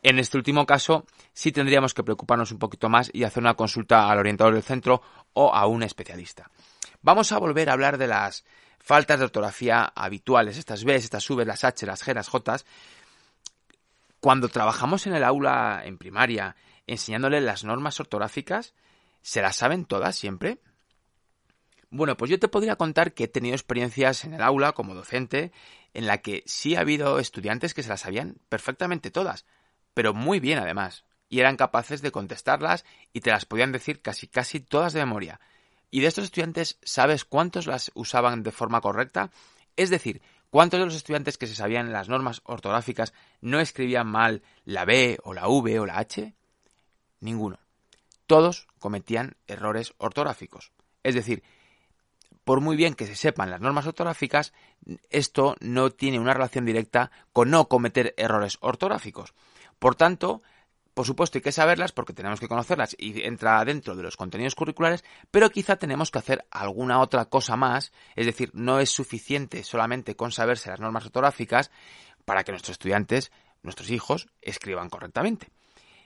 En 0.01 0.17
este 0.17 0.35
último 0.35 0.65
caso, 0.65 1.05
sí 1.31 1.51
tendríamos 1.51 1.93
que 1.93 2.01
preocuparnos 2.01 2.51
un 2.51 2.57
poquito 2.57 2.89
más 2.89 3.11
y 3.13 3.23
hacer 3.23 3.43
una 3.43 3.53
consulta 3.53 4.09
al 4.09 4.17
orientador 4.17 4.55
del 4.55 4.63
centro 4.63 5.03
o 5.33 5.53
a 5.53 5.67
un 5.67 5.83
especialista. 5.83 6.49
Vamos 7.03 7.33
a 7.33 7.37
volver 7.37 7.69
a 7.69 7.73
hablar 7.73 7.99
de 7.99 8.07
las 8.07 8.45
faltas 8.89 9.19
de 9.19 9.25
ortografía 9.25 9.83
habituales, 9.83 10.57
estas 10.57 10.83
B, 10.83 10.95
estas 10.95 11.29
V, 11.29 11.45
las 11.45 11.63
H, 11.63 11.85
las 11.85 12.03
G, 12.03 12.11
las 12.15 12.27
J. 12.27 12.57
Cuando 14.19 14.49
trabajamos 14.49 15.05
en 15.05 15.13
el 15.13 15.23
aula 15.23 15.83
en 15.85 15.99
primaria 15.99 16.55
enseñándole 16.87 17.39
las 17.39 17.63
normas 17.63 17.99
ortográficas, 17.99 18.73
¿se 19.21 19.43
las 19.43 19.57
saben 19.57 19.85
todas 19.85 20.15
siempre? 20.15 20.57
Bueno, 21.91 22.17
pues 22.17 22.31
yo 22.31 22.39
te 22.39 22.47
podría 22.47 22.77
contar 22.77 23.13
que 23.13 23.25
he 23.25 23.27
tenido 23.27 23.53
experiencias 23.53 24.25
en 24.25 24.33
el 24.33 24.41
aula 24.41 24.71
como 24.71 24.95
docente 24.95 25.51
en 25.93 26.07
la 26.07 26.17
que 26.17 26.41
sí 26.47 26.75
ha 26.75 26.79
habido 26.79 27.19
estudiantes 27.19 27.75
que 27.75 27.83
se 27.83 27.89
las 27.89 28.01
sabían 28.01 28.37
perfectamente 28.49 29.11
todas, 29.11 29.45
pero 29.93 30.15
muy 30.15 30.39
bien 30.39 30.57
además, 30.57 31.05
y 31.29 31.41
eran 31.41 31.57
capaces 31.57 32.01
de 32.01 32.11
contestarlas 32.11 32.85
y 33.13 33.21
te 33.21 33.29
las 33.29 33.45
podían 33.45 33.71
decir 33.71 34.01
casi 34.01 34.25
casi 34.25 34.59
todas 34.59 34.93
de 34.93 35.01
memoria. 35.01 35.39
¿Y 35.91 36.01
de 36.01 36.07
estos 36.07 36.25
estudiantes 36.25 36.77
sabes 36.83 37.25
cuántos 37.25 37.67
las 37.67 37.91
usaban 37.95 38.43
de 38.43 38.51
forma 38.51 38.81
correcta? 38.81 39.31
Es 39.75 39.89
decir, 39.89 40.21
¿cuántos 40.49 40.79
de 40.79 40.85
los 40.85 40.95
estudiantes 40.95 41.37
que 41.37 41.47
se 41.47 41.55
sabían 41.55 41.91
las 41.91 42.09
normas 42.09 42.41
ortográficas 42.43 43.13
no 43.41 43.59
escribían 43.59 44.07
mal 44.07 44.43
la 44.65 44.85
B 44.85 45.17
o 45.23 45.33
la 45.33 45.47
V 45.47 45.79
o 45.79 45.85
la 45.85 45.97
H? 45.97 46.33
Ninguno. 47.21 47.59
Todos 48.27 48.67
cometían 48.79 49.35
errores 49.47 49.93
ortográficos. 49.97 50.71
Es 51.01 51.15
decir, 51.15 51.43
por 52.43 52.61
muy 52.61 52.75
bien 52.75 52.93
que 52.93 53.05
se 53.05 53.15
sepan 53.15 53.49
las 53.51 53.61
normas 53.61 53.87
ortográficas, 53.87 54.53
esto 55.09 55.55
no 55.59 55.91
tiene 55.91 56.19
una 56.19 56.33
relación 56.33 56.65
directa 56.65 57.11
con 57.33 57.49
no 57.49 57.67
cometer 57.67 58.13
errores 58.17 58.57
ortográficos. 58.61 59.33
Por 59.77 59.95
tanto, 59.95 60.41
por 60.93 61.05
supuesto 61.05 61.37
hay 61.37 61.41
que 61.41 61.51
saberlas 61.51 61.91
porque 61.91 62.13
tenemos 62.13 62.39
que 62.39 62.47
conocerlas 62.47 62.95
y 62.97 63.23
entra 63.23 63.63
dentro 63.63 63.95
de 63.95 64.03
los 64.03 64.17
contenidos 64.17 64.55
curriculares, 64.55 65.03
pero 65.31 65.49
quizá 65.49 65.77
tenemos 65.77 66.11
que 66.11 66.19
hacer 66.19 66.45
alguna 66.51 66.99
otra 66.99 67.25
cosa 67.25 67.55
más, 67.55 67.91
es 68.15 68.25
decir, 68.25 68.51
no 68.53 68.79
es 68.79 68.89
suficiente 68.89 69.63
solamente 69.63 70.15
con 70.15 70.31
saberse 70.31 70.69
las 70.69 70.79
normas 70.79 71.05
ortográficas 71.05 71.71
para 72.25 72.43
que 72.43 72.51
nuestros 72.51 72.73
estudiantes, 72.75 73.31
nuestros 73.63 73.89
hijos, 73.89 74.27
escriban 74.41 74.89
correctamente. 74.89 75.49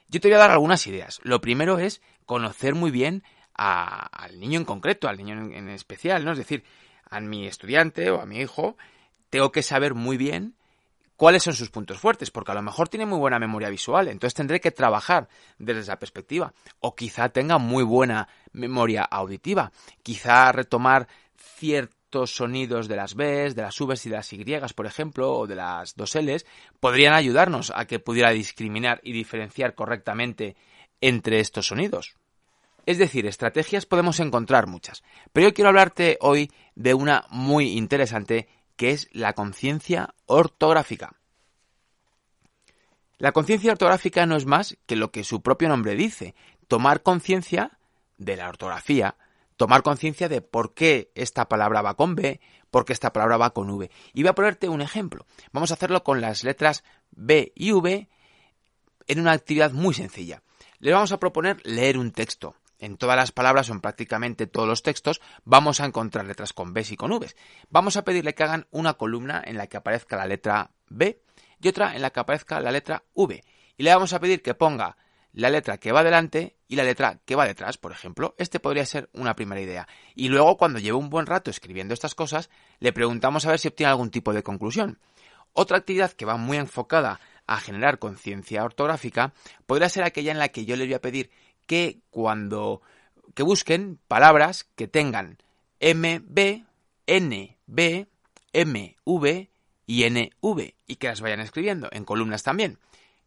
Yo 0.08 0.20
te 0.20 0.28
voy 0.28 0.36
a 0.36 0.38
dar 0.38 0.50
algunas 0.50 0.86
ideas. 0.86 1.20
Lo 1.22 1.40
primero 1.40 1.78
es 1.78 2.00
conocer 2.26 2.74
muy 2.74 2.90
bien 2.90 3.22
al 3.54 4.40
niño 4.40 4.58
en 4.58 4.64
concreto, 4.64 5.08
al 5.08 5.16
niño 5.16 5.34
en, 5.34 5.68
especial, 5.68 6.24
¿no? 6.24 6.32
Es 6.32 6.38
decir, 6.38 6.64
a 7.08 7.20
mi 7.20 7.46
estudiante 7.46 8.10
o 8.10 8.20
a 8.20 8.26
mi 8.26 8.38
hijo, 8.38 8.76
tengo 9.30 9.52
que 9.52 9.62
saber 9.62 9.94
muy 9.94 10.16
bien 10.16 10.54
cuáles 11.24 11.42
son 11.42 11.54
sus 11.54 11.70
puntos 11.70 11.96
fuertes, 11.96 12.30
porque 12.30 12.52
a 12.52 12.54
lo 12.54 12.60
mejor 12.60 12.90
tiene 12.90 13.06
muy 13.06 13.18
buena 13.18 13.38
memoria 13.38 13.70
visual, 13.70 14.08
entonces 14.08 14.34
tendré 14.34 14.60
que 14.60 14.72
trabajar 14.72 15.26
desde 15.58 15.80
esa 15.80 15.98
perspectiva. 15.98 16.52
O 16.80 16.94
quizá 16.94 17.30
tenga 17.30 17.56
muy 17.56 17.82
buena 17.82 18.28
memoria 18.52 19.04
auditiva, 19.04 19.72
quizá 20.02 20.52
retomar 20.52 21.08
ciertos 21.38 22.36
sonidos 22.36 22.88
de 22.88 22.96
las 22.96 23.14
Bs, 23.14 23.54
de 23.54 23.62
las 23.62 23.78
Vs 23.78 24.04
y 24.04 24.10
de 24.10 24.16
las 24.16 24.32
Y, 24.34 24.44
por 24.74 24.84
ejemplo, 24.84 25.32
o 25.32 25.46
de 25.46 25.54
las 25.54 25.96
dos 25.96 26.14
Ls, 26.14 26.44
podrían 26.78 27.14
ayudarnos 27.14 27.72
a 27.74 27.86
que 27.86 28.00
pudiera 28.00 28.30
discriminar 28.32 29.00
y 29.02 29.12
diferenciar 29.12 29.74
correctamente 29.74 30.56
entre 31.00 31.40
estos 31.40 31.68
sonidos. 31.68 32.16
Es 32.84 32.98
decir, 32.98 33.24
estrategias 33.24 33.86
podemos 33.86 34.20
encontrar 34.20 34.66
muchas, 34.66 35.02
pero 35.32 35.48
yo 35.48 35.54
quiero 35.54 35.70
hablarte 35.70 36.18
hoy 36.20 36.50
de 36.74 36.92
una 36.92 37.24
muy 37.30 37.78
interesante 37.78 38.46
que 38.76 38.90
es 38.90 39.08
la 39.12 39.32
conciencia 39.32 40.14
ortográfica. 40.26 41.14
La 43.18 43.32
conciencia 43.32 43.72
ortográfica 43.72 44.26
no 44.26 44.36
es 44.36 44.46
más 44.46 44.76
que 44.86 44.96
lo 44.96 45.10
que 45.10 45.24
su 45.24 45.40
propio 45.40 45.68
nombre 45.68 45.94
dice, 45.94 46.34
tomar 46.68 47.02
conciencia 47.02 47.78
de 48.18 48.36
la 48.36 48.48
ortografía, 48.48 49.16
tomar 49.56 49.82
conciencia 49.82 50.28
de 50.28 50.40
por 50.40 50.74
qué 50.74 51.10
esta 51.14 51.48
palabra 51.48 51.82
va 51.82 51.94
con 51.94 52.14
B, 52.16 52.40
por 52.70 52.84
qué 52.84 52.92
esta 52.92 53.12
palabra 53.12 53.36
va 53.36 53.50
con 53.50 53.70
V. 53.70 53.90
Y 54.12 54.22
voy 54.22 54.30
a 54.30 54.34
ponerte 54.34 54.68
un 54.68 54.82
ejemplo. 54.82 55.26
Vamos 55.52 55.70
a 55.70 55.74
hacerlo 55.74 56.02
con 56.02 56.20
las 56.20 56.42
letras 56.42 56.82
B 57.12 57.52
y 57.54 57.72
V 57.72 58.08
en 59.06 59.20
una 59.20 59.32
actividad 59.32 59.70
muy 59.70 59.94
sencilla. 59.94 60.42
Le 60.80 60.92
vamos 60.92 61.12
a 61.12 61.20
proponer 61.20 61.60
leer 61.64 61.98
un 61.98 62.10
texto 62.10 62.56
en 62.84 62.96
todas 62.96 63.16
las 63.16 63.32
palabras 63.32 63.70
o 63.70 63.72
en 63.72 63.80
prácticamente 63.80 64.46
todos 64.46 64.68
los 64.68 64.82
textos 64.82 65.20
vamos 65.44 65.80
a 65.80 65.86
encontrar 65.86 66.26
letras 66.26 66.52
con 66.52 66.72
B 66.72 66.84
y 66.88 66.96
con 66.96 67.12
V. 67.12 67.34
Vamos 67.70 67.96
a 67.96 68.04
pedirle 68.04 68.34
que 68.34 68.44
hagan 68.44 68.66
una 68.70 68.94
columna 68.94 69.42
en 69.44 69.56
la 69.56 69.66
que 69.66 69.76
aparezca 69.76 70.16
la 70.16 70.26
letra 70.26 70.70
B 70.88 71.20
y 71.60 71.68
otra 71.68 71.94
en 71.96 72.02
la 72.02 72.10
que 72.10 72.20
aparezca 72.20 72.60
la 72.60 72.70
letra 72.70 73.04
V. 73.14 73.42
Y 73.76 73.82
le 73.82 73.94
vamos 73.94 74.12
a 74.12 74.20
pedir 74.20 74.42
que 74.42 74.54
ponga 74.54 74.96
la 75.32 75.50
letra 75.50 75.78
que 75.78 75.92
va 75.92 76.04
delante 76.04 76.56
y 76.68 76.76
la 76.76 76.84
letra 76.84 77.20
que 77.24 77.34
va 77.34 77.46
detrás, 77.46 77.76
por 77.76 77.90
ejemplo. 77.90 78.34
Este 78.38 78.60
podría 78.60 78.86
ser 78.86 79.10
una 79.12 79.34
primera 79.34 79.60
idea. 79.60 79.88
Y 80.14 80.28
luego, 80.28 80.56
cuando 80.56 80.78
lleve 80.78 80.96
un 80.96 81.10
buen 81.10 81.26
rato 81.26 81.50
escribiendo 81.50 81.92
estas 81.92 82.14
cosas, 82.14 82.50
le 82.78 82.92
preguntamos 82.92 83.44
a 83.44 83.50
ver 83.50 83.58
si 83.58 83.68
obtiene 83.68 83.90
algún 83.90 84.10
tipo 84.10 84.32
de 84.32 84.42
conclusión. 84.42 85.00
Otra 85.52 85.78
actividad 85.78 86.12
que 86.12 86.24
va 86.24 86.36
muy 86.36 86.56
enfocada 86.56 87.20
a 87.46 87.60
generar 87.60 87.98
conciencia 87.98 88.64
ortográfica 88.64 89.34
podría 89.66 89.88
ser 89.88 90.04
aquella 90.04 90.32
en 90.32 90.38
la 90.38 90.48
que 90.48 90.64
yo 90.64 90.76
le 90.76 90.84
voy 90.84 90.94
a 90.94 91.00
pedir 91.00 91.30
que 91.66 92.00
cuando 92.10 92.82
que 93.34 93.42
busquen 93.42 93.98
palabras 94.08 94.64
que 94.76 94.88
tengan 94.88 95.38
MB, 95.80 96.64
NB, 97.06 98.06
MV 98.52 99.48
y 99.86 100.10
NV 100.10 100.74
y 100.86 100.96
que 100.96 101.08
las 101.08 101.20
vayan 101.20 101.40
escribiendo 101.40 101.88
en 101.92 102.04
columnas 102.04 102.42
también, 102.42 102.78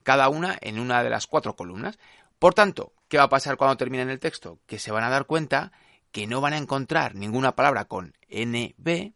cada 0.03 0.29
una 0.29 0.57
en 0.61 0.79
una 0.79 1.03
de 1.03 1.09
las 1.09 1.27
cuatro 1.27 1.55
columnas. 1.55 1.99
Por 2.39 2.53
tanto, 2.53 2.93
¿qué 3.09 3.17
va 3.17 3.23
a 3.23 3.29
pasar 3.29 3.57
cuando 3.57 3.77
terminen 3.77 4.09
el 4.09 4.19
texto? 4.19 4.59
Que 4.65 4.79
se 4.79 4.91
van 4.91 5.03
a 5.03 5.09
dar 5.09 5.25
cuenta 5.25 5.71
que 6.11 6.27
no 6.27 6.41
van 6.41 6.53
a 6.53 6.57
encontrar 6.57 7.15
ninguna 7.15 7.55
palabra 7.55 7.85
con 7.85 8.15
NB 8.29 9.11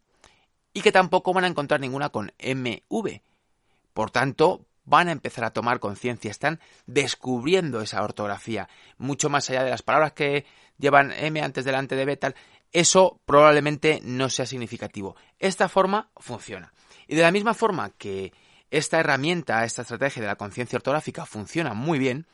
y 0.74 0.80
que 0.80 0.92
tampoco 0.92 1.32
van 1.32 1.44
a 1.44 1.48
encontrar 1.48 1.80
ninguna 1.80 2.10
con 2.10 2.32
MV. 2.38 3.20
Por 3.92 4.10
tanto, 4.10 4.66
van 4.84 5.08
a 5.08 5.12
empezar 5.12 5.44
a 5.44 5.52
tomar 5.52 5.80
conciencia, 5.80 6.30
están 6.30 6.60
descubriendo 6.86 7.80
esa 7.80 8.02
ortografía, 8.02 8.68
mucho 8.98 9.28
más 9.28 9.48
allá 9.50 9.64
de 9.64 9.70
las 9.70 9.82
palabras 9.82 10.12
que 10.12 10.44
llevan 10.78 11.12
M 11.12 11.40
antes 11.40 11.64
delante 11.64 11.96
de 11.96 12.04
B, 12.04 12.16
tal, 12.16 12.34
eso 12.72 13.20
probablemente 13.26 14.00
no 14.02 14.28
sea 14.28 14.46
significativo. 14.46 15.16
Esta 15.38 15.68
forma 15.68 16.10
funciona. 16.16 16.72
Y 17.06 17.16
de 17.16 17.22
la 17.22 17.30
misma 17.30 17.54
forma 17.54 17.90
que 17.90 18.32
esta 18.70 18.98
herramienta, 18.98 19.64
esta 19.64 19.82
estrategia 19.82 20.22
de 20.22 20.28
la 20.28 20.36
conciencia 20.36 20.76
ortográfica 20.76 21.26
funciona 21.26 21.74
muy 21.74 21.98
bien, 21.98 22.26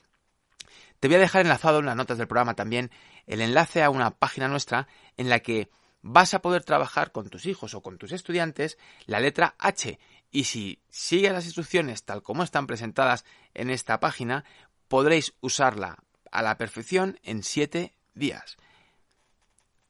te 1.00 1.08
voy 1.08 1.16
a 1.16 1.20
dejar 1.20 1.42
enlazado 1.42 1.80
en 1.80 1.86
las 1.86 1.96
notas 1.96 2.18
del 2.18 2.28
programa 2.28 2.54
también 2.54 2.90
el 3.26 3.40
enlace 3.40 3.82
a 3.82 3.90
una 3.90 4.10
página 4.10 4.48
nuestra 4.48 4.88
en 5.16 5.28
la 5.28 5.40
que 5.40 5.68
vas 6.02 6.34
a 6.34 6.40
poder 6.40 6.64
trabajar 6.64 7.12
con 7.12 7.28
tus 7.28 7.46
hijos 7.46 7.74
o 7.74 7.82
con 7.82 7.98
tus 7.98 8.12
estudiantes 8.12 8.78
la 9.06 9.20
letra 9.20 9.54
H 9.58 9.98
y 10.30 10.44
si 10.44 10.80
sigues 10.90 11.32
las 11.32 11.44
instrucciones 11.44 12.04
tal 12.04 12.22
como 12.22 12.42
están 12.42 12.66
presentadas 12.66 13.24
en 13.54 13.70
esta 13.70 14.00
página, 14.00 14.44
podréis 14.88 15.34
usarla 15.40 15.98
a 16.30 16.42
la 16.42 16.56
perfección 16.58 17.18
en 17.22 17.42
7 17.42 17.94
días. 18.14 18.56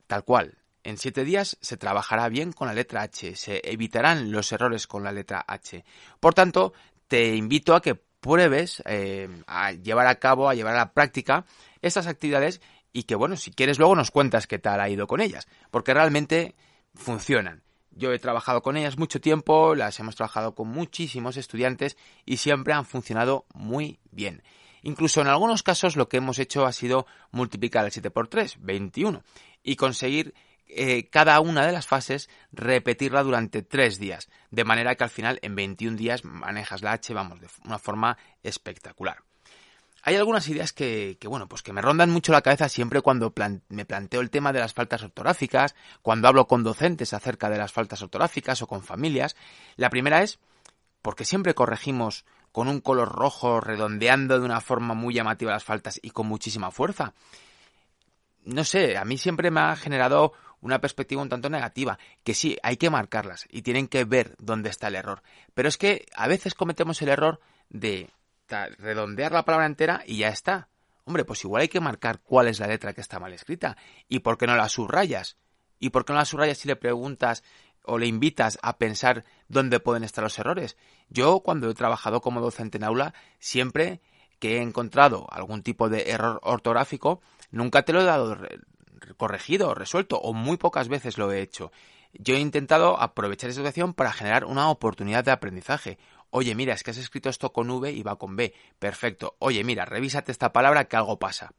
Tal 0.06 0.24
cual. 0.24 0.58
En 0.84 0.96
7 0.96 1.24
días 1.24 1.58
se 1.60 1.76
trabajará 1.76 2.28
bien 2.28 2.52
con 2.52 2.68
la 2.68 2.74
letra 2.74 3.02
H, 3.02 3.36
se 3.36 3.60
evitarán 3.64 4.32
los 4.32 4.52
errores 4.52 4.86
con 4.86 5.04
la 5.04 5.12
letra 5.12 5.44
H. 5.46 5.84
Por 6.20 6.34
tanto, 6.34 6.72
te 7.08 7.34
invito 7.34 7.74
a 7.74 7.82
que 7.82 7.94
pruebes 7.94 8.82
eh, 8.86 9.28
a 9.46 9.72
llevar 9.72 10.06
a 10.06 10.16
cabo, 10.16 10.48
a 10.48 10.54
llevar 10.54 10.74
a 10.74 10.78
la 10.78 10.92
práctica 10.92 11.44
estas 11.82 12.06
actividades 12.06 12.60
y 12.92 13.04
que, 13.04 13.14
bueno, 13.14 13.36
si 13.36 13.50
quieres 13.50 13.78
luego 13.78 13.94
nos 13.94 14.10
cuentas 14.10 14.46
qué 14.46 14.58
tal 14.58 14.80
ha 14.80 14.88
ido 14.88 15.06
con 15.06 15.20
ellas, 15.20 15.46
porque 15.70 15.94
realmente 15.94 16.54
funcionan. 16.94 17.62
Yo 17.98 18.12
he 18.12 18.18
trabajado 18.20 18.62
con 18.62 18.76
ellas 18.76 18.96
mucho 18.96 19.20
tiempo, 19.20 19.74
las 19.74 19.98
hemos 19.98 20.14
trabajado 20.14 20.54
con 20.54 20.68
muchísimos 20.68 21.36
estudiantes 21.36 21.96
y 22.24 22.36
siempre 22.36 22.72
han 22.72 22.84
funcionado 22.84 23.44
muy 23.54 23.98
bien. 24.12 24.44
Incluso 24.82 25.20
en 25.20 25.26
algunos 25.26 25.64
casos 25.64 25.96
lo 25.96 26.08
que 26.08 26.18
hemos 26.18 26.38
hecho 26.38 26.64
ha 26.64 26.72
sido 26.72 27.06
multiplicar 27.32 27.84
el 27.84 27.90
7 27.90 28.12
por 28.12 28.28
3, 28.28 28.58
21, 28.60 29.24
y 29.64 29.74
conseguir 29.74 30.32
eh, 30.68 31.08
cada 31.10 31.40
una 31.40 31.66
de 31.66 31.72
las 31.72 31.88
fases 31.88 32.30
repetirla 32.52 33.24
durante 33.24 33.62
3 33.62 33.98
días, 33.98 34.28
de 34.52 34.64
manera 34.64 34.94
que 34.94 35.02
al 35.02 35.10
final 35.10 35.40
en 35.42 35.56
21 35.56 35.96
días 35.96 36.24
manejas 36.24 36.82
la 36.82 36.92
H, 36.92 37.12
vamos, 37.12 37.40
de 37.40 37.48
una 37.64 37.80
forma 37.80 38.16
espectacular 38.44 39.27
hay 40.02 40.16
algunas 40.16 40.48
ideas 40.48 40.72
que, 40.72 41.18
bueno, 41.24 41.48
pues 41.48 41.62
que 41.62 41.72
me 41.72 41.82
rondan 41.82 42.10
mucho 42.10 42.32
la 42.32 42.42
cabeza 42.42 42.68
siempre 42.68 43.02
cuando 43.02 43.32
me 43.68 43.84
planteo 43.84 44.20
el 44.20 44.30
tema 44.30 44.52
de 44.52 44.60
las 44.60 44.72
faltas 44.72 45.02
ortográficas, 45.02 45.74
cuando 46.02 46.28
hablo 46.28 46.46
con 46.46 46.62
docentes 46.62 47.12
acerca 47.12 47.50
de 47.50 47.58
las 47.58 47.72
faltas 47.72 48.02
ortográficas 48.02 48.62
o 48.62 48.66
con 48.66 48.82
familias. 48.82 49.36
La 49.76 49.90
primera 49.90 50.22
es 50.22 50.38
porque 51.02 51.24
siempre 51.24 51.54
corregimos 51.54 52.24
con 52.52 52.68
un 52.68 52.80
color 52.80 53.10
rojo, 53.10 53.60
redondeando 53.60 54.38
de 54.38 54.44
una 54.44 54.60
forma 54.60 54.94
muy 54.94 55.14
llamativa 55.14 55.52
las 55.52 55.64
faltas 55.64 56.00
y 56.02 56.10
con 56.10 56.26
muchísima 56.26 56.70
fuerza. 56.70 57.12
No 58.44 58.64
sé, 58.64 58.96
a 58.96 59.04
mí 59.04 59.18
siempre 59.18 59.50
me 59.50 59.60
ha 59.60 59.76
generado 59.76 60.32
una 60.60 60.80
perspectiva 60.80 61.22
un 61.22 61.28
tanto 61.28 61.50
negativa, 61.50 61.98
que 62.24 62.34
sí, 62.34 62.56
hay 62.62 62.76
que 62.76 62.90
marcarlas 62.90 63.46
y 63.50 63.62
tienen 63.62 63.86
que 63.88 64.04
ver 64.04 64.34
dónde 64.38 64.70
está 64.70 64.88
el 64.88 64.96
error. 64.96 65.22
Pero 65.54 65.68
es 65.68 65.76
que 65.76 66.06
a 66.16 66.26
veces 66.26 66.54
cometemos 66.54 67.02
el 67.02 67.10
error 67.10 67.40
de 67.68 68.10
redondear 68.78 69.32
la 69.32 69.44
palabra 69.44 69.66
entera 69.66 70.02
y 70.06 70.18
ya 70.18 70.28
está. 70.28 70.68
Hombre, 71.04 71.24
pues 71.24 71.44
igual 71.44 71.62
hay 71.62 71.68
que 71.68 71.80
marcar 71.80 72.20
cuál 72.20 72.48
es 72.48 72.60
la 72.60 72.66
letra 72.66 72.92
que 72.92 73.00
está 73.00 73.18
mal 73.18 73.32
escrita. 73.32 73.76
¿Y 74.08 74.20
por 74.20 74.36
qué 74.36 74.46
no 74.46 74.56
la 74.56 74.68
subrayas? 74.68 75.36
¿Y 75.78 75.90
por 75.90 76.04
qué 76.04 76.12
no 76.12 76.18
la 76.18 76.24
subrayas 76.24 76.58
si 76.58 76.68
le 76.68 76.76
preguntas 76.76 77.44
o 77.82 77.98
le 77.98 78.06
invitas 78.06 78.58
a 78.62 78.76
pensar 78.76 79.24
dónde 79.48 79.80
pueden 79.80 80.04
estar 80.04 80.22
los 80.22 80.38
errores? 80.38 80.76
Yo, 81.08 81.40
cuando 81.40 81.70
he 81.70 81.74
trabajado 81.74 82.20
como 82.20 82.40
docente 82.40 82.76
en 82.76 82.84
aula, 82.84 83.14
siempre 83.38 84.00
que 84.38 84.58
he 84.58 84.62
encontrado 84.62 85.26
algún 85.30 85.62
tipo 85.62 85.88
de 85.88 86.10
error 86.10 86.40
ortográfico, 86.42 87.22
nunca 87.50 87.82
te 87.82 87.92
lo 87.92 88.02
he 88.02 88.04
dado 88.04 88.36
corregido, 89.16 89.74
resuelto, 89.74 90.18
o 90.18 90.32
muy 90.32 90.56
pocas 90.56 90.88
veces 90.88 91.18
lo 91.18 91.32
he 91.32 91.40
hecho. 91.40 91.72
Yo 92.12 92.34
he 92.34 92.40
intentado 92.40 93.00
aprovechar 93.00 93.50
esa 93.50 93.60
situación 93.60 93.94
para 93.94 94.12
generar 94.12 94.44
una 94.44 94.70
oportunidad 94.70 95.24
de 95.24 95.30
aprendizaje, 95.30 95.98
Oye, 96.30 96.54
mira, 96.54 96.74
es 96.74 96.82
que 96.82 96.90
has 96.90 96.98
escrito 96.98 97.28
esto 97.28 97.52
con 97.52 97.70
V 97.70 97.90
y 97.92 98.02
va 98.02 98.16
con 98.16 98.36
B. 98.36 98.54
Perfecto. 98.78 99.36
Oye, 99.38 99.64
mira, 99.64 99.84
revísate 99.84 100.32
esta 100.32 100.52
palabra 100.52 100.84
que 100.84 100.96
algo 100.96 101.18
pasa. 101.18 101.52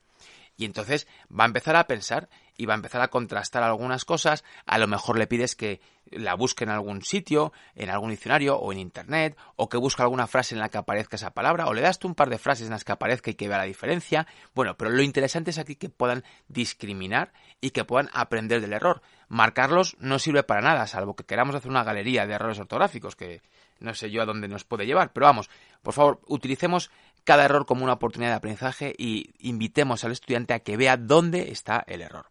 Y 0.60 0.66
entonces 0.66 1.08
va 1.32 1.46
a 1.46 1.48
empezar 1.48 1.78
a 1.78 1.88
pensar 1.88 2.28
y 2.58 2.66
va 2.66 2.74
a 2.74 2.76
empezar 2.76 3.02
a 3.02 3.08
contrastar 3.08 3.64
algunas 3.64 4.04
cosas. 4.04 4.44
A 4.66 4.78
lo 4.78 4.88
mejor 4.88 5.18
le 5.18 5.26
pides 5.26 5.56
que 5.56 5.80
la 6.12 6.34
busque 6.34 6.66
en 6.66 6.70
algún 6.70 7.02
sitio, 7.02 7.54
en 7.76 7.90
algún 7.90 8.10
diccionario 8.10 8.58
o 8.58 8.74
en 8.74 8.80
internet, 8.80 9.38
o 9.56 9.70
que 9.70 9.78
busque 9.78 10.02
alguna 10.02 10.28
frase 10.28 10.56
en 10.56 10.60
la 10.60 10.68
que 10.68 10.78
aparezca 10.78 11.16
esa 11.16 11.32
palabra, 11.32 11.68
o 11.68 11.74
le 11.74 11.82
das 11.82 11.98
tú 11.98 12.10
un 12.10 12.16
par 12.16 12.30
de 12.30 12.38
frases 12.38 12.66
en 12.66 12.72
las 12.72 12.84
que 12.84 12.92
aparezca 12.92 13.32
y 13.32 13.36
que 13.36 13.48
vea 13.48 13.58
la 13.58 13.64
diferencia. 13.64 14.28
Bueno, 14.54 14.76
pero 14.76 14.92
lo 14.92 15.02
interesante 15.02 15.52
es 15.52 15.60
aquí 15.60 15.78
que 15.78 15.88
puedan 15.88 16.26
discriminar 16.50 17.32
y 17.62 17.70
que 17.70 17.86
puedan 17.86 18.10
aprender 18.12 18.60
del 18.60 18.74
error. 18.74 19.02
Marcarlos 19.30 19.96
no 20.00 20.18
sirve 20.18 20.44
para 20.44 20.62
nada, 20.62 20.88
salvo 20.88 21.16
que 21.16 21.24
queramos 21.24 21.56
hacer 21.56 21.70
una 21.70 21.84
galería 21.84 22.26
de 22.26 22.34
errores 22.34 22.60
ortográficos, 22.60 23.16
que 23.16 23.42
no 23.80 23.94
sé 23.94 24.10
yo 24.10 24.22
a 24.24 24.26
dónde 24.26 24.48
nos 24.48 24.64
puede 24.64 24.86
llevar. 24.86 25.14
Pero 25.14 25.28
vamos, 25.28 25.50
por 25.84 25.94
favor, 25.94 26.20
utilicemos 26.28 26.90
cada 27.24 27.46
error 27.46 27.68
como 27.68 27.84
una 27.84 27.94
oportunidad 27.94 28.32
de 28.32 28.38
aprendizaje 28.38 28.94
y 28.98 29.32
invitemos 29.40 30.04
al 30.04 30.12
estudiante 30.12 30.54
a 30.56 30.60
que 30.60 30.78
vea 30.78 30.98
dónde 30.98 31.52
está 31.52 31.84
el 31.88 32.02
error. 32.02 32.26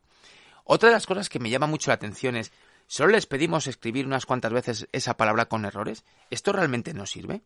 Otra 0.64 0.88
de 0.88 0.94
las 0.94 1.06
cosas 1.06 1.28
que 1.28 1.38
me 1.38 1.50
llama 1.50 1.68
mucho 1.68 1.90
la 1.90 1.94
atención 1.94 2.36
es, 2.36 2.52
¿solo 2.88 3.12
les 3.12 3.26
pedimos 3.26 3.68
escribir 3.68 4.04
unas 4.04 4.26
cuantas 4.26 4.52
veces 4.52 4.88
esa 4.92 5.16
palabra 5.16 5.46
con 5.46 5.64
errores? 5.64 6.04
¿Esto 6.30 6.52
realmente 6.52 6.94
no 6.94 7.06
sirve? 7.06 7.42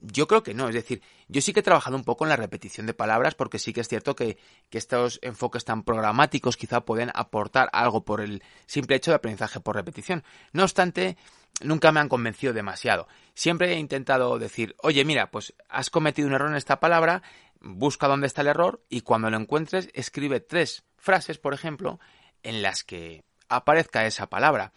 Yo 0.00 0.28
creo 0.28 0.44
que 0.44 0.54
no, 0.54 0.68
es 0.68 0.74
decir, 0.74 1.02
yo 1.26 1.40
sí 1.40 1.52
que 1.52 1.60
he 1.60 1.62
trabajado 1.62 1.96
un 1.96 2.04
poco 2.04 2.24
en 2.24 2.28
la 2.28 2.36
repetición 2.36 2.86
de 2.86 2.94
palabras 2.94 3.34
porque 3.34 3.58
sí 3.58 3.72
que 3.72 3.80
es 3.80 3.88
cierto 3.88 4.14
que, 4.14 4.38
que, 4.70 4.78
estos 4.78 5.18
enfoques 5.22 5.64
tan 5.64 5.82
programáticos 5.82 6.56
quizá 6.56 6.82
pueden 6.82 7.10
aportar 7.14 7.68
algo 7.72 8.04
por 8.04 8.20
el 8.20 8.42
simple 8.66 8.94
hecho 8.94 9.10
de 9.10 9.16
aprendizaje 9.16 9.58
por 9.58 9.74
repetición. 9.74 10.22
No 10.52 10.62
obstante, 10.62 11.16
nunca 11.62 11.90
me 11.90 11.98
han 11.98 12.08
convencido 12.08 12.52
demasiado. 12.52 13.08
Siempre 13.34 13.72
he 13.72 13.78
intentado 13.78 14.38
decir, 14.38 14.76
oye, 14.82 15.04
mira, 15.04 15.32
pues 15.32 15.54
has 15.68 15.90
cometido 15.90 16.28
un 16.28 16.34
error 16.34 16.50
en 16.50 16.56
esta 16.56 16.78
palabra, 16.78 17.22
busca 17.60 18.06
dónde 18.06 18.28
está 18.28 18.42
el 18.42 18.48
error 18.48 18.84
y 18.88 19.00
cuando 19.00 19.30
lo 19.30 19.36
encuentres 19.36 19.88
escribe 19.94 20.38
tres 20.38 20.84
frases, 20.96 21.38
por 21.38 21.54
ejemplo, 21.54 21.98
en 22.44 22.62
las 22.62 22.84
que 22.84 23.24
aparezca 23.48 24.06
esa 24.06 24.28
palabra 24.28 24.72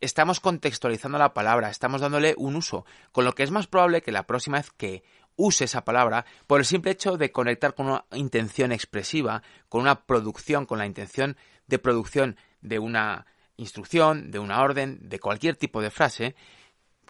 estamos 0.00 0.40
contextualizando 0.40 1.18
la 1.18 1.34
palabra, 1.34 1.70
estamos 1.70 2.00
dándole 2.00 2.34
un 2.36 2.56
uso, 2.56 2.84
con 3.12 3.24
lo 3.24 3.34
que 3.34 3.42
es 3.42 3.50
más 3.50 3.66
probable 3.66 4.02
que 4.02 4.12
la 4.12 4.26
próxima 4.26 4.58
vez 4.58 4.70
que 4.70 5.02
use 5.36 5.64
esa 5.64 5.84
palabra, 5.84 6.26
por 6.46 6.60
el 6.60 6.66
simple 6.66 6.90
hecho 6.90 7.16
de 7.16 7.32
conectar 7.32 7.74
con 7.74 7.86
una 7.86 8.04
intención 8.12 8.72
expresiva, 8.72 9.42
con 9.68 9.82
una 9.82 10.04
producción, 10.04 10.66
con 10.66 10.78
la 10.78 10.86
intención 10.86 11.36
de 11.66 11.78
producción 11.78 12.36
de 12.60 12.78
una 12.78 13.26
instrucción, 13.56 14.30
de 14.30 14.38
una 14.38 14.62
orden, 14.62 14.98
de 15.02 15.18
cualquier 15.18 15.56
tipo 15.56 15.80
de 15.80 15.90
frase, 15.90 16.34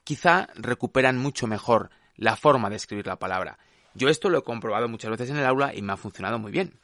quizá 0.05 0.49
recuperan 0.55 1.19
mucho 1.19 1.47
mejor 1.47 1.91
la 2.17 2.37
forma 2.37 2.71
de 2.71 2.77
escribir 2.77 3.07
la 3.07 3.19
palabra. 3.19 3.59
Yo 3.95 4.09
esto 4.09 4.29
lo 4.29 4.39
he 4.39 4.45
comprobado 4.45 4.89
muchas 4.89 5.11
veces 5.11 5.31
en 5.31 5.37
el 5.37 5.47
aula 5.47 5.75
y 5.75 5.83
me 5.83 5.93
ha 5.93 5.97
funcionado 5.97 6.39
muy 6.39 6.53
bien. 6.53 6.79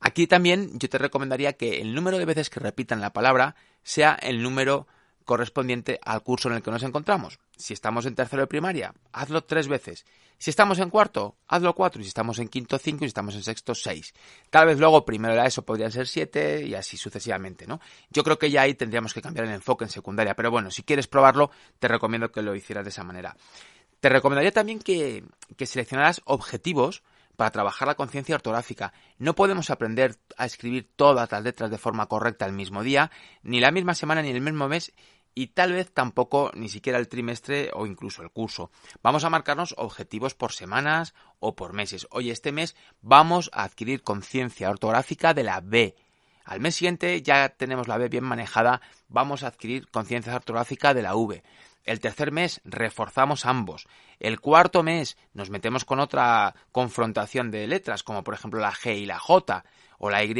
Aquí 0.00 0.26
también 0.26 0.78
yo 0.78 0.88
te 0.88 0.98
recomendaría 0.98 1.54
que 1.54 1.80
el 1.80 1.94
número 1.94 2.18
de 2.18 2.26
veces 2.26 2.50
que 2.50 2.60
repitan 2.60 3.00
la 3.00 3.12
palabra 3.12 3.56
sea 3.86 4.18
el 4.20 4.42
número 4.42 4.88
correspondiente 5.24 6.00
al 6.04 6.22
curso 6.24 6.48
en 6.48 6.56
el 6.56 6.62
que 6.62 6.72
nos 6.72 6.82
encontramos. 6.82 7.38
Si 7.56 7.72
estamos 7.72 8.04
en 8.04 8.16
tercero 8.16 8.42
de 8.42 8.48
primaria, 8.48 8.92
hazlo 9.12 9.44
tres 9.44 9.68
veces. 9.68 10.04
Si 10.38 10.50
estamos 10.50 10.80
en 10.80 10.90
cuarto, 10.90 11.36
hazlo 11.46 11.72
cuatro. 11.72 12.00
Y 12.00 12.04
si 12.04 12.08
estamos 12.08 12.40
en 12.40 12.48
quinto, 12.48 12.78
cinco. 12.78 13.04
Y 13.04 13.06
si 13.06 13.10
estamos 13.10 13.36
en 13.36 13.44
sexto, 13.44 13.76
seis. 13.76 14.12
Tal 14.50 14.66
vez 14.66 14.78
luego 14.78 15.04
primero 15.04 15.40
eso 15.40 15.62
podrían 15.64 15.92
ser 15.92 16.08
siete 16.08 16.66
y 16.66 16.74
así 16.74 16.96
sucesivamente, 16.96 17.66
¿no? 17.66 17.80
Yo 18.10 18.24
creo 18.24 18.38
que 18.38 18.50
ya 18.50 18.62
ahí 18.62 18.74
tendríamos 18.74 19.14
que 19.14 19.22
cambiar 19.22 19.46
el 19.46 19.54
enfoque 19.54 19.84
en 19.84 19.90
secundaria. 19.90 20.34
Pero 20.34 20.50
bueno, 20.50 20.72
si 20.72 20.82
quieres 20.82 21.06
probarlo, 21.06 21.52
te 21.78 21.86
recomiendo 21.86 22.32
que 22.32 22.42
lo 22.42 22.56
hicieras 22.56 22.84
de 22.84 22.90
esa 22.90 23.04
manera. 23.04 23.36
Te 24.00 24.08
recomendaría 24.08 24.52
también 24.52 24.80
que, 24.80 25.24
que 25.56 25.66
seleccionaras 25.66 26.22
objetivos 26.24 27.04
para 27.36 27.50
trabajar 27.50 27.86
la 27.86 27.94
conciencia 27.94 28.34
ortográfica. 28.34 28.92
No 29.18 29.34
podemos 29.34 29.70
aprender 29.70 30.16
a 30.36 30.46
escribir 30.46 30.90
todas 30.96 31.30
las 31.30 31.42
letras 31.42 31.70
de 31.70 31.78
forma 31.78 32.06
correcta 32.06 32.46
el 32.46 32.52
mismo 32.52 32.82
día, 32.82 33.10
ni 33.42 33.60
la 33.60 33.70
misma 33.70 33.94
semana, 33.94 34.22
ni 34.22 34.30
el 34.30 34.40
mismo 34.40 34.68
mes, 34.68 34.92
y 35.34 35.48
tal 35.48 35.72
vez 35.72 35.92
tampoco 35.92 36.50
ni 36.54 36.70
siquiera 36.70 36.98
el 36.98 37.08
trimestre 37.08 37.70
o 37.74 37.86
incluso 37.86 38.22
el 38.22 38.30
curso. 38.30 38.70
Vamos 39.02 39.22
a 39.22 39.30
marcarnos 39.30 39.74
objetivos 39.76 40.34
por 40.34 40.52
semanas 40.52 41.14
o 41.38 41.54
por 41.54 41.74
meses. 41.74 42.08
Oye, 42.10 42.32
este 42.32 42.52
mes 42.52 42.74
vamos 43.02 43.50
a 43.52 43.64
adquirir 43.64 44.02
conciencia 44.02 44.70
ortográfica 44.70 45.34
de 45.34 45.44
la 45.44 45.60
B. 45.60 45.94
Al 46.46 46.60
mes 46.60 46.76
siguiente 46.76 47.20
ya 47.22 47.50
tenemos 47.50 47.86
la 47.86 47.98
B 47.98 48.08
bien 48.08 48.24
manejada, 48.24 48.80
vamos 49.08 49.42
a 49.42 49.48
adquirir 49.48 49.90
conciencia 49.90 50.34
ortográfica 50.34 50.94
de 50.94 51.02
la 51.02 51.14
V. 51.14 51.42
El 51.86 52.00
tercer 52.00 52.32
mes 52.32 52.60
reforzamos 52.64 53.46
ambos. 53.46 53.86
El 54.18 54.40
cuarto 54.40 54.82
mes 54.82 55.16
nos 55.32 55.50
metemos 55.50 55.84
con 55.84 56.00
otra 56.00 56.54
confrontación 56.72 57.50
de 57.50 57.66
letras, 57.68 58.02
como 58.02 58.24
por 58.24 58.34
ejemplo 58.34 58.60
la 58.60 58.72
G 58.72 58.98
y 58.98 59.06
la 59.06 59.18
J, 59.18 59.64
o 59.98 60.10
la 60.10 60.24
Y 60.24 60.34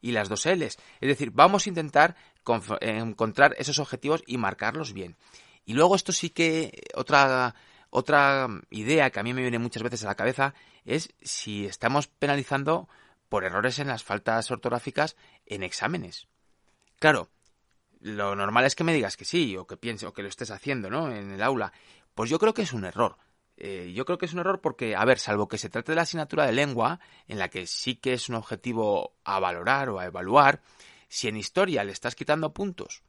y 0.00 0.12
las 0.12 0.28
dos 0.28 0.46
Ls. 0.46 0.78
Es 1.00 1.08
decir, 1.08 1.30
vamos 1.30 1.66
a 1.66 1.68
intentar 1.68 2.16
encontrar 2.80 3.54
esos 3.58 3.78
objetivos 3.78 4.22
y 4.26 4.38
marcarlos 4.38 4.94
bien. 4.94 5.16
Y 5.66 5.74
luego 5.74 5.94
esto 5.94 6.12
sí 6.12 6.30
que 6.30 6.82
otra 6.94 7.54
otra 7.90 8.48
idea 8.70 9.10
que 9.10 9.20
a 9.20 9.22
mí 9.22 9.32
me 9.32 9.42
viene 9.42 9.58
muchas 9.58 9.82
veces 9.82 10.04
a 10.04 10.08
la 10.08 10.14
cabeza 10.14 10.54
es 10.84 11.14
si 11.22 11.66
estamos 11.66 12.06
penalizando 12.06 12.88
por 13.28 13.44
errores 13.44 13.78
en 13.78 13.88
las 13.88 14.04
faltas 14.04 14.50
ortográficas 14.50 15.16
en 15.46 15.62
exámenes. 15.62 16.28
Claro, 16.98 17.30
lo 18.00 18.34
normal 18.36 18.64
es 18.64 18.74
que 18.74 18.84
me 18.84 18.94
digas 18.94 19.16
que 19.16 19.24
sí, 19.24 19.56
o 19.56 19.66
que 19.66 19.76
piense, 19.76 20.06
o 20.06 20.12
que 20.12 20.22
lo 20.22 20.28
estés 20.28 20.50
haciendo, 20.50 20.90
¿no? 20.90 21.10
En 21.12 21.30
el 21.30 21.42
aula. 21.42 21.72
Pues 22.14 22.30
yo 22.30 22.38
creo 22.38 22.54
que 22.54 22.62
es 22.62 22.72
un 22.72 22.84
error. 22.84 23.16
Eh, 23.56 23.92
yo 23.94 24.04
creo 24.04 24.18
que 24.18 24.26
es 24.26 24.32
un 24.32 24.38
error 24.40 24.60
porque, 24.60 24.94
a 24.94 25.04
ver, 25.04 25.18
salvo 25.18 25.48
que 25.48 25.58
se 25.58 25.68
trate 25.68 25.92
de 25.92 25.96
la 25.96 26.02
asignatura 26.02 26.46
de 26.46 26.52
lengua, 26.52 27.00
en 27.26 27.38
la 27.38 27.48
que 27.48 27.66
sí 27.66 27.96
que 27.96 28.12
es 28.12 28.28
un 28.28 28.36
objetivo 28.36 29.14
a 29.24 29.40
valorar 29.40 29.88
o 29.88 29.98
a 29.98 30.06
evaluar, 30.06 30.62
si 31.08 31.28
en 31.28 31.36
historia 31.36 31.84
le 31.84 31.92
estás 31.92 32.14
quitando 32.14 32.52
puntos 32.52 33.02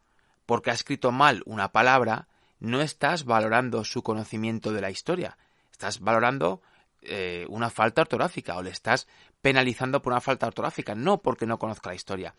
porque 0.49 0.71
ha 0.71 0.73
escrito 0.73 1.11
mal 1.11 1.43
una 1.45 1.71
palabra, 1.71 2.27
no 2.59 2.81
estás 2.81 3.23
valorando 3.23 3.83
su 3.83 4.01
conocimiento 4.01 4.73
de 4.73 4.81
la 4.81 4.89
historia. 4.89 5.37
Estás 5.71 5.99
valorando 5.99 6.63
eh, 7.03 7.45
una 7.49 7.69
falta 7.69 8.01
ortográfica 8.01 8.57
o 8.57 8.63
le 8.63 8.71
estás 8.71 9.07
penalizando 9.43 10.01
por 10.01 10.11
una 10.11 10.21
falta 10.21 10.47
ortográfica, 10.47 10.95
no 10.95 11.21
porque 11.21 11.45
no 11.45 11.59
conozca 11.59 11.91
la 11.91 11.95
historia. 11.95 12.33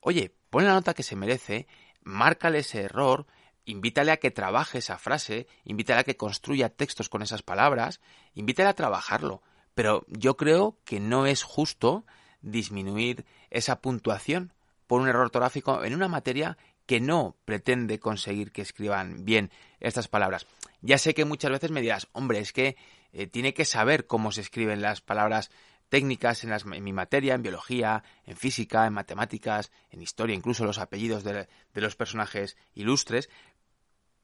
Oye, 0.00 0.34
pon 0.50 0.64
la 0.64 0.72
nota 0.72 0.92
que 0.92 1.04
se 1.04 1.14
merece 1.14 1.68
márcale 2.04 2.58
ese 2.58 2.82
error, 2.82 3.26
invítale 3.64 4.12
a 4.12 4.16
que 4.16 4.30
trabaje 4.30 4.78
esa 4.78 4.98
frase, 4.98 5.46
invítale 5.64 6.00
a 6.00 6.04
que 6.04 6.16
construya 6.16 6.68
textos 6.68 7.08
con 7.08 7.22
esas 7.22 7.42
palabras, 7.42 8.00
invítale 8.34 8.68
a 8.68 8.74
trabajarlo. 8.74 9.42
Pero 9.74 10.04
yo 10.08 10.36
creo 10.36 10.76
que 10.84 11.00
no 11.00 11.26
es 11.26 11.42
justo 11.42 12.04
disminuir 12.42 13.24
esa 13.50 13.80
puntuación 13.80 14.52
por 14.86 15.00
un 15.00 15.08
error 15.08 15.22
ortográfico 15.22 15.84
en 15.84 15.94
una 15.94 16.08
materia 16.08 16.58
que 16.86 17.00
no 17.00 17.36
pretende 17.44 17.98
conseguir 17.98 18.52
que 18.52 18.62
escriban 18.62 19.24
bien 19.24 19.50
estas 19.80 20.08
palabras. 20.08 20.46
Ya 20.80 20.98
sé 20.98 21.14
que 21.14 21.24
muchas 21.24 21.50
veces 21.52 21.70
me 21.70 21.80
dirás, 21.80 22.08
hombre, 22.12 22.40
es 22.40 22.52
que 22.52 22.76
eh, 23.12 23.26
tiene 23.26 23.54
que 23.54 23.64
saber 23.64 24.06
cómo 24.06 24.32
se 24.32 24.40
escriben 24.40 24.82
las 24.82 25.00
palabras 25.00 25.50
técnicas 25.92 26.42
en, 26.42 26.82
mi 26.82 26.92
materia, 26.94 27.34
en 27.34 27.42
biología, 27.42 28.02
en 28.24 28.34
física, 28.34 28.86
en 28.86 28.94
matemáticas, 28.94 29.70
en 29.90 30.00
historia, 30.00 30.34
incluso 30.34 30.64
los 30.64 30.78
apellidos 30.78 31.22
de, 31.22 31.46
de 31.74 31.80
los 31.82 31.96
personajes 31.96 32.56
ilustres, 32.74 33.28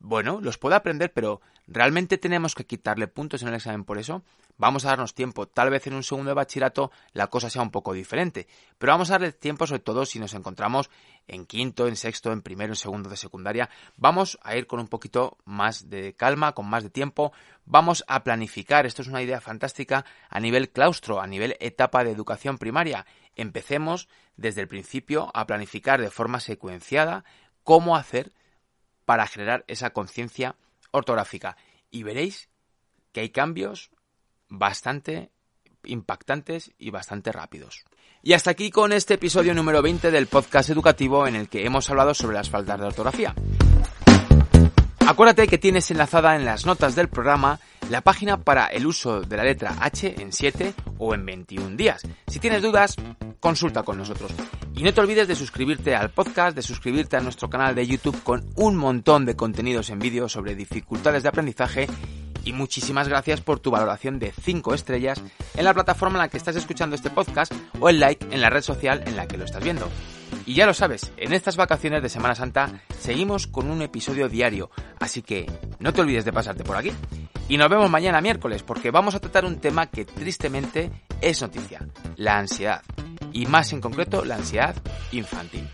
bueno, 0.01 0.41
los 0.41 0.59
puedo 0.59 0.77
aprender, 0.77 1.13
pero 1.13 1.41
¿realmente 1.67 2.19
tenemos 2.19 2.55
que 2.55 2.67
quitarle 2.67 3.09
puntos 3.09 3.43
en 3.43 3.49
el 3.49 3.55
examen 3.55 3.85
por 3.85 3.99
eso? 3.99 4.23
Vamos 4.57 4.85
a 4.85 4.89
darnos 4.89 5.15
tiempo. 5.15 5.47
Tal 5.47 5.71
vez 5.71 5.87
en 5.87 5.95
un 5.95 6.03
segundo 6.03 6.31
de 6.31 6.35
bachillerato 6.35 6.91
la 7.13 7.29
cosa 7.29 7.49
sea 7.49 7.63
un 7.63 7.71
poco 7.71 7.93
diferente. 7.93 8.49
Pero 8.77 8.93
vamos 8.93 9.11
a 9.11 9.15
darle 9.15 9.33
tiempo, 9.33 9.67
sobre 9.69 9.83
todo 9.83 10.05
si 10.05 10.19
nos 10.19 10.35
encontramos 10.35 10.91
en 11.29 11.47
quinto, 11.47 11.87
en 11.87 11.95
sexto, 11.95 12.33
en 12.33 12.43
primero, 12.43 12.73
en 12.73 12.77
segundo 12.77 13.09
de 13.09 13.17
secundaria. 13.17 13.71
Vamos 13.97 14.37
a 14.43 14.57
ir 14.57 14.67
con 14.67 14.81
un 14.81 14.89
poquito 14.89 15.39
más 15.45 15.89
de 15.91 16.15
calma, 16.15 16.53
con 16.53 16.69
más 16.69 16.83
de 16.83 16.91
tiempo. 16.91 17.33
Vamos 17.67 18.05
a 18.09 18.25
planificar. 18.25 18.85
Esto 18.85 19.03
es 19.03 19.09
una 19.09 19.23
idea 19.23 19.41
fantástica 19.41 20.05
a 20.29 20.41
nivel 20.41 20.71
claustro, 20.71 21.21
a 21.21 21.27
nivel 21.29 21.57
etapa 21.61 22.03
de 22.03 22.11
educación 22.11 22.59
primaria. 22.59 23.07
Empecemos 23.37 24.09
desde 24.37 24.63
el 24.63 24.69
principio 24.69 25.31
a 25.35 25.47
planificar 25.47 26.01
de 26.01 26.11
forma 26.11 26.41
secuenciada 26.41 27.25
cómo 27.63 27.97
hacer 27.97 28.33
para 29.09 29.27
generar 29.27 29.64
esa 29.68 29.88
conciencia 29.88 30.55
ortográfica. 30.90 31.57
Y 31.90 32.03
veréis 32.03 32.51
que 33.11 33.21
hay 33.21 33.31
cambios 33.31 33.90
bastante 34.51 35.31
impactantes 35.85 36.73
y 36.77 36.90
bastante 36.90 37.33
rápidos. 37.33 37.87
Y 38.23 38.35
hasta 38.35 38.51
aquí 38.51 38.71
con 38.71 38.92
este 38.92 39.14
episodio 39.14 39.55
número 39.55 39.81
20 39.81 40.11
del 40.11 40.27
podcast 40.27 40.68
educativo 40.68 41.27
en 41.27 41.37
el 41.37 41.49
que 41.49 41.64
hemos 41.64 41.88
hablado 41.88 42.12
sobre 42.12 42.37
las 42.37 42.51
faltas 42.51 42.79
de 42.79 42.85
ortografía. 42.85 43.35
Acuérdate 45.07 45.49
que 45.49 45.57
tienes 45.57 45.90
enlazada 45.90 46.37
en 46.37 46.44
las 46.44 46.66
notas 46.66 46.94
del 46.94 47.09
programa 47.09 47.61
la 47.90 48.03
página 48.03 48.38
para 48.38 48.66
el 48.66 48.87
uso 48.87 49.20
de 49.22 49.37
la 49.37 49.44
letra 49.44 49.77
H 49.81 50.20
en 50.20 50.33
7 50.33 50.74
o 50.98 51.14
en 51.14 51.24
21 51.24 51.77
días. 51.77 52.03
Si 52.27 52.38
tienes 52.38 52.62
dudas, 52.62 52.96
consulta 53.40 53.83
con 53.83 53.98
nosotros. 53.98 54.33
Y 54.74 54.83
no 54.83 54.92
te 54.92 55.01
olvides 55.01 55.27
de 55.27 55.35
suscribirte 55.35 55.94
al 55.94 56.11
podcast, 56.11 56.55
de 56.55 56.62
suscribirte 56.62 57.16
a 57.16 57.20
nuestro 57.20 57.48
canal 57.48 57.74
de 57.74 57.87
YouTube 57.87 58.22
con 58.22 58.46
un 58.57 58.77
montón 58.77 59.24
de 59.24 59.37
contenidos 59.37 59.90
en 59.90 59.98
vídeo 59.98 60.29
sobre 60.29 60.55
dificultades 60.55 61.22
de 61.22 61.29
aprendizaje 61.31 61.88
Y 62.44 62.53
muchísimas 62.53 63.09
gracias 63.09 63.40
por 63.40 63.61
tu 63.61 63.70
valoración 63.70 64.18
de 64.18 64.33
5 64.33 64.74
estrellas 64.74 65.20
en 65.57 65.64
la 65.64 65.74
plataforma 65.74 66.16
en 66.16 66.22
la 66.22 66.29
que 66.29 66.37
estás 66.37 66.57
escuchando 66.57 66.94
este 66.94 67.11
podcast 67.11 67.53
o 67.81 67.88
el 67.88 68.01
like 68.01 68.27
en 68.31 68.40
la 68.40 68.51
red 68.51 68.62
social 68.62 69.03
en 69.07 69.16
la 69.16 69.27
que 69.27 69.37
lo 69.37 69.44
estás 69.44 69.64
viendo. 69.64 69.88
Y 70.46 70.55
ya 70.55 70.64
lo 70.64 70.72
sabes, 70.72 71.12
en 71.16 71.33
estas 71.33 71.57
vacaciones 71.57 72.03
de 72.03 72.09
Semana 72.09 72.35
Santa 72.35 72.81
seguimos 73.01 73.46
con 73.46 73.70
un 73.70 73.83
episodio 73.83 74.29
diario, 74.29 74.70
así 74.98 75.20
que 75.20 75.51
no 75.79 75.92
te 75.92 76.01
olvides 76.01 76.24
de 76.24 76.33
pasarte 76.33 76.64
por 76.64 76.77
aquí. 76.77 76.92
Y 77.49 77.57
nos 77.57 77.71
vemos 77.71 77.89
mañana 77.89 78.21
miércoles 78.21 78.63
porque 78.63 78.91
vamos 78.91 79.15
a 79.15 79.21
tratar 79.21 79.47
un 79.47 79.59
tema 79.59 79.87
que 79.87 80.05
tristemente 80.05 80.91
es 81.23 81.41
noticia, 81.41 81.81
la 82.17 82.37
ansiedad. 82.37 82.83
Y 83.33 83.47
más 83.47 83.73
en 83.73 83.81
concreto 83.81 84.25
la 84.25 84.37
ansiedad 84.37 84.77
infantil. 85.13 85.67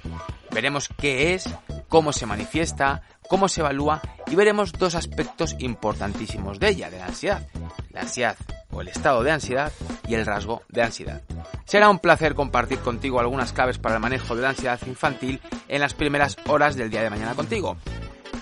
Veremos 0.53 0.89
qué 0.97 1.35
es, 1.35 1.53
cómo 1.89 2.13
se 2.13 2.27
manifiesta, 2.27 3.03
cómo 3.29 3.49
se 3.49 3.61
evalúa 3.61 4.01
y 4.29 4.37
veremos 4.37 4.73
dos 4.73 4.95
aspectos 4.95 5.57
importantísimos 5.59 6.61
de 6.61 6.69
ella, 6.69 6.91
de 6.91 6.99
la 6.99 7.07
ansiedad. 7.07 7.49
La 7.91 8.03
ansiedad 8.03 8.37
o 8.71 8.81
el 8.81 8.89
estado 8.89 9.25
de 9.25 9.33
ansiedad 9.33 9.73
y 10.07 10.15
el 10.15 10.27
rasgo 10.27 10.63
de 10.69 10.83
ansiedad. 10.83 11.23
Será 11.65 11.91
un 11.91 11.99
placer 11.99 12.35
compartir 12.35 12.79
contigo 12.79 13.19
algunas 13.19 13.53
claves 13.53 13.79
para 13.79 13.97
el 13.97 14.01
manejo 14.01 14.37
de 14.37 14.43
la 14.43 14.51
ansiedad 14.51 14.79
infantil 14.87 15.41
en 15.67 15.81
las 15.81 15.95
primeras 15.95 16.37
horas 16.47 16.77
del 16.77 16.91
día 16.91 17.03
de 17.03 17.11
mañana 17.11 17.35
contigo. 17.35 17.77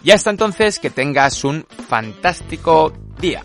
Y 0.05 0.11
hasta 0.11 0.31
entonces 0.31 0.79
que 0.79 0.91
tengas 0.91 1.45
un 1.45 1.65
fantástico 1.89 2.93
día. 3.23 3.45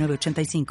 906985. 0.00 0.66